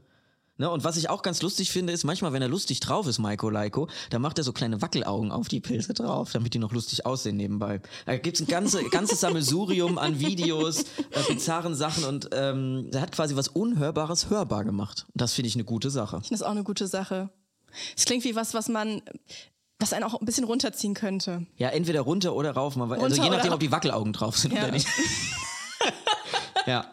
Ne? 0.60 0.70
Und 0.70 0.84
was 0.84 0.98
ich 0.98 1.10
auch 1.10 1.24
ganz 1.24 1.42
lustig 1.42 1.72
finde, 1.72 1.94
ist 1.94 2.04
manchmal, 2.04 2.32
wenn 2.32 2.44
er 2.44 2.48
lustig 2.48 2.80
drauf 2.80 3.08
ist, 3.08 3.18
Maiko 3.18 3.50
Laiko, 3.50 3.88
dann 4.12 4.22
macht 4.22 4.38
er 4.38 4.44
so 4.44 4.54
kleine 4.54 4.84
Wackelaugen 4.84 5.32
auf 5.32 5.48
die 5.48 5.62
Pilze 5.62 5.96
drauf, 5.96 6.32
damit 6.32 6.54
die 6.54 6.60
noch 6.60 6.72
lustig 6.72 7.08
aussehen 7.08 7.38
nebenbei. 7.38 7.82
Da 8.06 8.18
gibt's 8.18 8.40
ein 8.40 8.46
ganze, 8.46 8.84
ganzes 8.90 9.20
Sammelsurium 9.22 9.98
an 9.98 10.20
Videos, 10.20 10.84
äh, 10.84 11.24
bizarren 11.28 11.74
Sachen 11.74 12.04
und 12.04 12.30
ähm, 12.34 12.92
er 12.94 13.02
hat 13.02 13.14
quasi 13.14 13.36
was 13.36 13.48
Unhörbares 13.48 14.30
hörbar 14.30 14.64
gemacht. 14.64 15.08
Und 15.08 15.22
das 15.22 15.34
finde 15.34 15.48
ich 15.48 15.56
eine 15.56 15.66
gute 15.66 15.90
Sache. 15.90 16.18
Das 16.18 16.30
ist 16.30 16.44
auch 16.44 16.52
eine 16.52 16.64
gute 16.64 16.86
Sache. 16.86 17.32
Es 17.96 18.06
klingt 18.06 18.24
wie 18.24 18.36
was, 18.36 18.54
was 18.54 18.68
man, 18.70 19.02
was 19.80 19.94
einen 19.94 20.04
auch 20.04 20.20
ein 20.20 20.26
bisschen 20.26 20.44
runterziehen 20.46 20.94
könnte. 20.94 21.46
Ja, 21.58 21.70
entweder 21.70 22.02
runter 22.02 22.36
oder 22.36 22.52
rauf. 22.52 22.76
Man, 22.76 22.92
also 22.92 23.04
Runter 23.04 23.16
je 23.16 23.28
oder 23.30 23.38
nachdem, 23.38 23.54
ob 23.54 23.60
die 23.60 23.72
Wackelaugen 23.72 24.14
drauf 24.14 24.38
sind 24.38 24.54
Ja. 24.54 24.64
oder 24.64 24.72
nicht. 24.72 24.88
ja. 26.66 26.92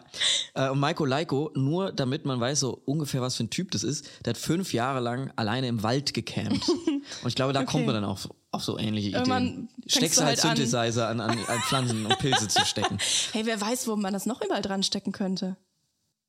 Äh, 0.53 0.69
und 0.69 0.79
Maiko 0.79 1.05
Laiko, 1.05 1.51
nur 1.55 1.91
damit 1.91 2.25
man 2.25 2.39
weiß, 2.39 2.61
so 2.61 2.81
ungefähr, 2.85 3.21
was 3.21 3.35
für 3.35 3.43
ein 3.43 3.49
Typ 3.49 3.71
das 3.71 3.83
ist, 3.83 4.07
der 4.23 4.31
hat 4.31 4.37
fünf 4.37 4.73
Jahre 4.73 4.99
lang 5.01 5.31
alleine 5.35 5.67
im 5.67 5.83
Wald 5.83 6.13
gecampt. 6.13 6.67
Und 6.69 7.27
ich 7.27 7.35
glaube, 7.35 7.53
da 7.53 7.59
Okay. 7.61 7.71
kommt 7.71 7.85
man 7.85 7.95
dann 7.95 8.05
auf, 8.05 8.29
auf 8.51 8.63
so 8.63 8.79
ähnliche 8.79 9.09
Ideen. 9.09 9.69
Steckst 9.85 10.17
halt 10.19 10.41
halt 10.43 10.45
an. 10.45 10.55
Synthesizer 10.57 11.07
an, 11.07 11.19
an, 11.21 11.37
an 11.45 11.59
Pflanzen 11.67 12.05
und 12.05 12.17
Pilze 12.19 12.47
zu 12.47 12.65
stecken. 12.65 12.97
Hey, 13.33 13.45
wer 13.45 13.59
weiß, 13.61 13.87
wo 13.87 13.95
man 13.95 14.13
das 14.13 14.25
noch 14.25 14.41
überall 14.41 14.61
dran 14.61 14.81
stecken 14.81 15.11
könnte. 15.11 15.57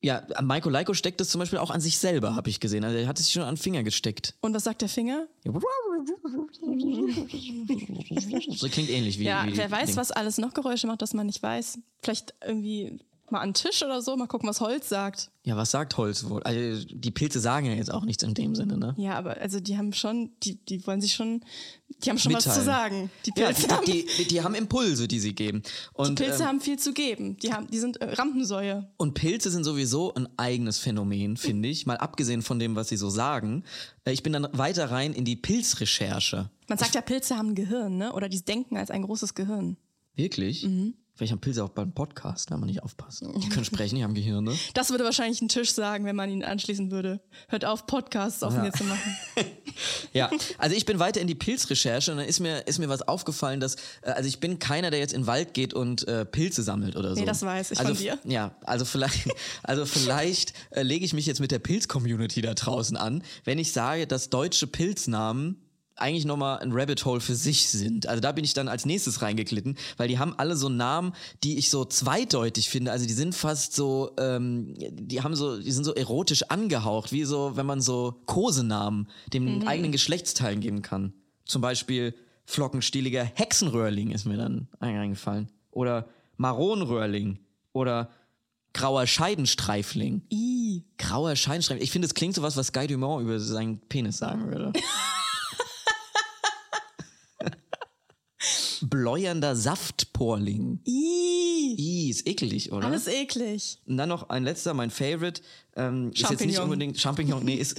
Ja, 0.03 0.27
Maiko 0.43 0.69
Laiko 0.69 0.95
steckt 0.95 1.21
das 1.21 1.31
zum 1.31 1.39
Beispiel 1.39 1.59
auch 1.59 1.71
an 1.71 1.81
sich 1.81 1.99
selber, 1.99 2.37
habe 2.37 2.51
ich 2.51 2.61
gesehen. 2.61 2.85
Also 2.85 2.97
er 2.99 3.09
hat 3.09 3.19
es 3.19 3.27
sich 3.27 3.35
schon 3.35 3.43
an 3.43 3.55
den 3.55 3.61
Finger 3.61 3.83
gesteckt. 3.83 4.35
Und 4.41 4.55
was 4.55 4.65
sagt 4.65 4.83
der 4.83 4.89
Finger? 4.89 5.27
So 8.57 8.69
klingt 8.69 8.91
ähnlich 8.91 9.19
wie. 9.19 9.25
Ja, 9.25 9.47
wie 9.47 9.57
wer 9.57 9.71
weiß, 9.71 9.89
Ding. 9.89 9.97
was 9.97 10.13
alles 10.13 10.39
noch 10.39 10.55
Geräusche 10.55 10.87
macht, 10.87 11.03
das 11.03 11.15
man 11.15 11.27
nicht 11.27 11.43
weiß. 11.43 11.79
Vielleicht 12.03 12.35
irgendwie 12.45 13.01
Mal 13.31 13.41
an 13.41 13.49
den 13.51 13.55
Tisch 13.55 13.83
oder 13.83 14.01
so, 14.03 14.17
mal 14.17 14.27
gucken, 14.27 14.49
was 14.49 14.61
Holz 14.61 14.89
sagt. 14.89 15.31
Ja, 15.43 15.57
was 15.57 15.71
sagt 15.71 15.97
Holz 15.97 16.25
wohl? 16.29 16.43
Also, 16.43 16.85
die 16.91 17.11
Pilze 17.11 17.41
sagen 17.41 17.67
ja 17.67 17.73
jetzt 17.75 17.93
auch 17.93 18.05
nichts 18.05 18.23
in 18.23 18.35
dem 18.35 18.55
Sinne, 18.55 18.77
ne? 18.77 18.95
Ja, 18.97 19.15
aber 19.15 19.37
also 19.41 19.61
die 19.61 19.77
haben 19.77 19.93
schon, 19.93 20.31
die, 20.43 20.57
die 20.65 20.87
wollen 20.87 21.01
sich 21.01 21.15
schon, 21.15 21.45
die 22.05 22.11
haben 22.11 22.19
schon 22.19 22.33
was 22.35 22.45
zu 22.45 22.51
Mitteilen. 22.51 22.67
sagen. 22.67 23.11
Die 23.27 23.33
Ja, 23.37 23.47
Pilze, 23.47 23.67
die, 23.69 23.75
haben, 23.75 23.85
die, 23.87 24.07
die, 24.19 24.25
die 24.29 24.43
haben 24.43 24.55
Impulse, 24.55 25.09
die 25.09 25.19
sie 25.21 25.35
geben. 25.35 25.63
Und, 25.93 26.19
die 26.19 26.25
Pilze 26.25 26.43
ähm, 26.43 26.49
haben 26.49 26.61
viel 26.61 26.79
zu 26.79 26.93
geben. 26.93 27.37
Die, 27.39 27.53
haben, 27.53 27.69
die 27.69 27.79
sind 27.79 27.97
äh, 28.01 28.13
Rampensäue. 28.15 28.89
Und 28.97 29.15
Pilze 29.15 29.51
sind 29.51 29.65
sowieso 29.65 30.15
ein 30.15 30.29
eigenes 30.37 30.79
Phänomen, 30.79 31.37
finde 31.37 31.69
ich. 31.69 31.87
Mal 31.87 31.97
abgesehen 31.99 32.43
von 32.43 32.59
dem, 32.59 32.75
was 32.77 32.89
sie 32.89 32.97
so 32.97 33.09
sagen. 33.11 33.63
Äh, 34.05 34.13
Ich 34.13 34.23
bin 34.23 34.33
dann 34.33 34.49
weiter 34.53 34.91
rein 34.91 35.13
in 35.13 35.25
die 35.25 35.37
Pilzrecherche. 35.37 36.51
Man 36.69 36.79
sagt 36.79 36.95
ja, 36.95 37.01
Pilze 37.01 37.37
haben 37.37 37.51
ein 37.51 37.55
Gehirn, 37.55 37.97
ne? 37.97 38.13
Oder 38.13 38.29
die 38.29 38.45
denken 38.45 38.77
als 38.77 38.91
ein 38.91 39.03
großes 39.03 39.35
Gehirn. 39.35 39.77
Wirklich? 40.15 40.65
Mhm. 40.65 40.95
Vielleicht 41.17 41.33
haben 41.33 41.41
Pilze 41.41 41.65
auch 41.65 41.71
beim 41.71 41.93
Podcast, 41.93 42.51
wenn 42.51 42.61
man 42.61 42.69
nicht 42.69 42.83
aufpasst. 42.83 43.23
Die 43.23 43.49
können 43.49 43.65
sprechen, 43.65 43.97
die 43.97 44.05
haben 44.05 44.13
Gehirne. 44.13 44.55
Das 44.75 44.91
würde 44.91 45.03
wahrscheinlich 45.05 45.41
ein 45.41 45.49
Tisch 45.49 45.73
sagen, 45.73 46.05
wenn 46.05 46.15
man 46.15 46.29
ihn 46.29 46.45
anschließen 46.45 46.91
würde. 46.91 47.21
Hört 47.49 47.65
auf, 47.65 47.87
Podcasts 47.87 48.43
auf 48.43 48.55
mir 48.55 48.71
zu 48.73 48.85
machen. 48.85 49.17
Ja, 50.13 50.31
also 50.57 50.75
ich 50.75 50.87
bin 50.87 50.99
weiter 50.99 51.21
in 51.21 51.27
die 51.27 51.35
Pilzrecherche 51.35 52.11
und 52.11 52.17
dann 52.17 52.27
ist 52.27 52.41
mir, 52.41 52.67
ist 52.67 52.79
mir 52.79 52.89
was 52.89 53.03
aufgefallen, 53.03 53.61
dass, 53.61 53.75
äh, 54.01 54.13
also 54.13 54.27
ich 54.27 54.41
bin 54.41 54.59
keiner, 54.59 54.91
der 54.91 55.01
jetzt 55.01 55.13
in 55.13 55.23
den 55.23 55.27
Wald 55.27 55.53
geht 55.53 55.75
und 55.75 56.09
äh, 56.09 56.25
Pilze 56.25 56.63
sammelt 56.63 56.97
oder 56.97 57.15
so. 57.15 57.21
Nee, 57.21 57.27
das 57.27 57.43
weiß 57.43 57.73
ich 57.73 57.79
also, 57.79 57.95
von 57.95 58.03
dir. 58.03 58.19
Ja, 58.25 58.57
also 58.65 58.87
vielleicht, 58.87 59.29
also 59.63 59.85
vielleicht 59.85 60.55
äh, 60.71 60.83
lege 60.83 61.05
ich 61.05 61.13
mich 61.13 61.27
jetzt 61.27 61.41
mit 61.41 61.51
der 61.51 61.59
Pilz-Community 61.59 62.41
da 62.41 62.55
draußen 62.55 62.97
an, 62.97 63.23
wenn 63.45 63.59
ich 63.59 63.73
sage, 63.73 64.07
dass 64.07 64.31
deutsche 64.31 64.67
Pilznamen 64.67 65.66
eigentlich 65.97 66.25
nochmal 66.25 66.59
ein 66.59 66.73
Rabbit 66.73 67.05
Hole 67.05 67.21
für 67.21 67.35
sich 67.35 67.69
sind. 67.69 68.07
Also 68.07 68.21
da 68.21 68.33
bin 68.33 68.45
ich 68.45 68.55
dann 68.55 68.69
als 68.69 68.85
nächstes 68.85 69.23
reingeglitten, 69.23 69.77
weil 69.97 70.09
die 70.09 70.19
haben 70.19 70.35
alle 70.39 70.57
so 70.57 70.69
Namen, 70.69 71.13
die 71.43 71.59
ich 71.59 71.71
so 71.71 71.85
zweideutig 71.85 72.69
finde. 72.69 72.93
Also 72.93 73.07
die 73.07 73.15
sind 73.15 73.35
fast 73.35 73.75
so, 73.75 74.13
ähm, 74.19 74.75
die 74.79 75.23
haben 75.23 75.35
so, 75.35 75.59
die 75.59 75.73
sind 75.73 75.85
so 75.85 75.95
erotisch 75.95 76.45
angehaucht, 76.45 77.13
wie 77.13 77.25
so, 77.25 77.57
wenn 77.57 77.67
man 77.67 77.81
so 77.81 78.21
Kosenamen 78.27 79.09
dem 79.33 79.67
eigenen 79.67 79.93
Geschlechtsteilen 79.93 80.61
geben 80.61 80.83
kann. 80.83 81.15
Zum 81.47 81.63
Beispiel 81.63 82.15
flockenstieliger 82.45 83.25
Hexenröhrling 83.25 84.11
ist 84.13 84.27
mir 84.27 84.37
dann 84.37 84.69
eingefallen. 84.81 85.49
Oder 85.71 86.09
Maronröhrling. 86.37 87.39
Oder 87.73 88.11
grauer 88.73 89.07
Scheidenstreifling. 89.07 90.23
I. 90.31 90.85
Grauer 90.99 91.35
Scheidenstreifling. 91.37 91.85
Ich 91.85 91.91
finde, 91.91 92.07
es 92.07 92.15
klingt 92.15 92.35
so 92.35 92.43
was, 92.43 92.57
was 92.57 92.73
Guy 92.73 92.87
Dumont 92.87 93.23
über 93.23 93.41
seinen 93.41 93.81
Penis 93.81 94.19
sagen 94.19 94.49
würde. 94.49 94.73
Bläuernder 98.89 99.57
Saftporling. 99.57 100.81
I. 100.87 101.75
Ih, 101.79 102.11
ist 102.11 102.27
eklig, 102.27 102.73
oder? 102.73 102.87
Alles 102.87 103.07
eklig. 103.07 103.79
Und 103.87 103.97
dann 103.97 104.09
noch 104.09 104.29
ein 104.29 104.45
letzter, 104.45 104.75
mein 104.75 104.91
Favorite. 104.91 105.43
Ähm, 105.75 106.11
ist 106.13 106.31
jetzt 106.31 106.45
nicht 106.45 106.59
unbedingt 106.59 106.99
Champignon, 106.99 107.45
nee, 107.45 107.57
ist, 107.57 107.79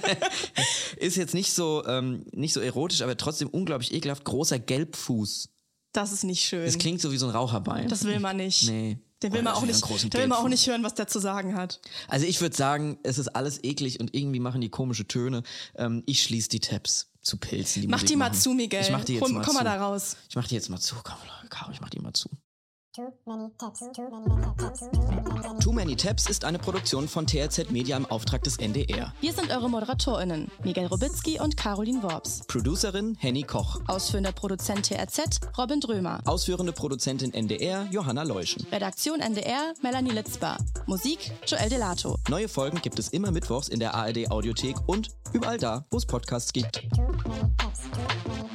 ist 0.96 1.16
jetzt 1.16 1.34
nicht 1.34 1.52
so, 1.52 1.84
ähm, 1.86 2.24
nicht 2.32 2.52
so 2.52 2.60
erotisch, 2.60 3.02
aber 3.02 3.16
trotzdem 3.16 3.48
unglaublich 3.48 3.92
ekelhaft. 3.92 4.24
Großer 4.24 4.58
Gelbfuß. 4.58 5.48
Das 5.92 6.12
ist 6.12 6.24
nicht 6.24 6.44
schön. 6.44 6.64
Das 6.64 6.78
klingt 6.78 7.00
so 7.00 7.10
wie 7.12 7.16
so 7.16 7.26
ein 7.26 7.32
Raucherbein. 7.32 7.88
Das 7.88 8.04
will 8.04 8.20
man 8.20 8.36
nicht. 8.36 8.68
Nee. 8.68 8.98
Den 9.22 9.32
will 9.32 9.40
Oh, 9.40 9.44
man 9.44 9.54
auch 9.54 9.66
nicht, 9.66 9.82
da 10.14 10.18
will 10.20 10.28
man 10.28 10.38
auch 10.38 10.48
nicht 10.48 10.64
hören, 10.68 10.84
was 10.84 10.94
der 10.94 11.08
zu 11.08 11.18
sagen 11.18 11.56
hat. 11.56 11.80
Also 12.06 12.24
ich 12.24 12.40
würde 12.40 12.54
sagen, 12.56 12.98
es 13.02 13.18
ist 13.18 13.28
alles 13.28 13.64
eklig 13.64 13.98
und 13.98 14.14
irgendwie 14.14 14.38
machen 14.38 14.60
die 14.60 14.68
komische 14.68 15.08
Töne. 15.08 15.42
Ähm, 15.76 16.04
ich 16.06 16.22
schließe 16.22 16.48
die 16.50 16.60
Tabs 16.60 17.10
zu 17.28 17.36
Pilzen. 17.36 17.82
Die 17.82 17.88
Mach 17.88 17.98
Musik 17.98 18.08
die 18.08 18.16
mal 18.16 18.28
machen. 18.30 18.40
zu, 18.40 18.52
Miguel. 18.54 18.80
Ich 18.80 18.90
mach 18.90 19.04
die 19.04 19.14
jetzt 19.14 19.22
Komm, 19.22 19.32
mal 19.34 19.42
komm 19.44 19.56
zu. 19.56 19.62
mal 19.62 19.64
da 19.64 19.76
raus. 19.76 20.16
Ich 20.28 20.36
mach 20.36 20.46
die 20.48 20.54
jetzt 20.54 20.68
mal 20.70 20.78
zu. 20.80 20.96
Komm, 21.04 21.16
Caro, 21.50 21.70
ich 21.72 21.80
mach 21.80 21.90
die 21.90 22.00
mal 22.00 22.12
zu. 22.12 22.28
Too 25.60 25.72
many 25.72 25.94
tabs. 25.94 26.28
Ist 26.28 26.44
eine 26.44 26.58
Produktion 26.58 27.06
von 27.06 27.26
TRZ 27.26 27.70
Media 27.70 27.96
im 27.96 28.06
Auftrag 28.06 28.42
des 28.42 28.56
NDR. 28.56 29.12
Wir 29.20 29.32
sind 29.32 29.52
eure 29.52 29.70
ModeratorInnen, 29.70 30.50
Miguel 30.64 30.86
Robitzky 30.86 31.38
und 31.38 31.56
Caroline 31.56 32.02
Worps. 32.02 32.40
Producerin 32.48 33.16
Henny 33.20 33.44
Koch. 33.44 33.80
Ausführender 33.86 34.32
Produzent 34.32 34.86
TRZ, 34.86 35.40
Robin 35.56 35.78
Drömer. 35.80 36.20
Ausführende 36.24 36.72
Produzentin 36.72 37.32
NDR 37.32 37.86
Johanna 37.92 38.24
Leuschen. 38.24 38.66
Redaktion 38.72 39.20
NDR, 39.20 39.74
Melanie 39.80 40.10
Litzbar. 40.10 40.58
Musik, 40.86 41.30
Joel 41.46 41.68
Delato. 41.68 42.16
Neue 42.28 42.48
Folgen 42.48 42.80
gibt 42.82 42.98
es 42.98 43.10
immer 43.10 43.30
mittwochs 43.30 43.68
in 43.68 43.78
der 43.78 43.94
ARD 43.94 44.28
Audiothek 44.30 44.76
und 44.86 45.10
überall 45.32 45.58
da, 45.58 45.84
wo 45.90 45.98
es 45.98 46.06
Podcasts 46.06 46.52
gibt. 46.52 46.82
Too 46.96 47.02
many 47.28 47.42
tabs. 47.58 47.82
Too 47.92 48.00
many 48.28 48.47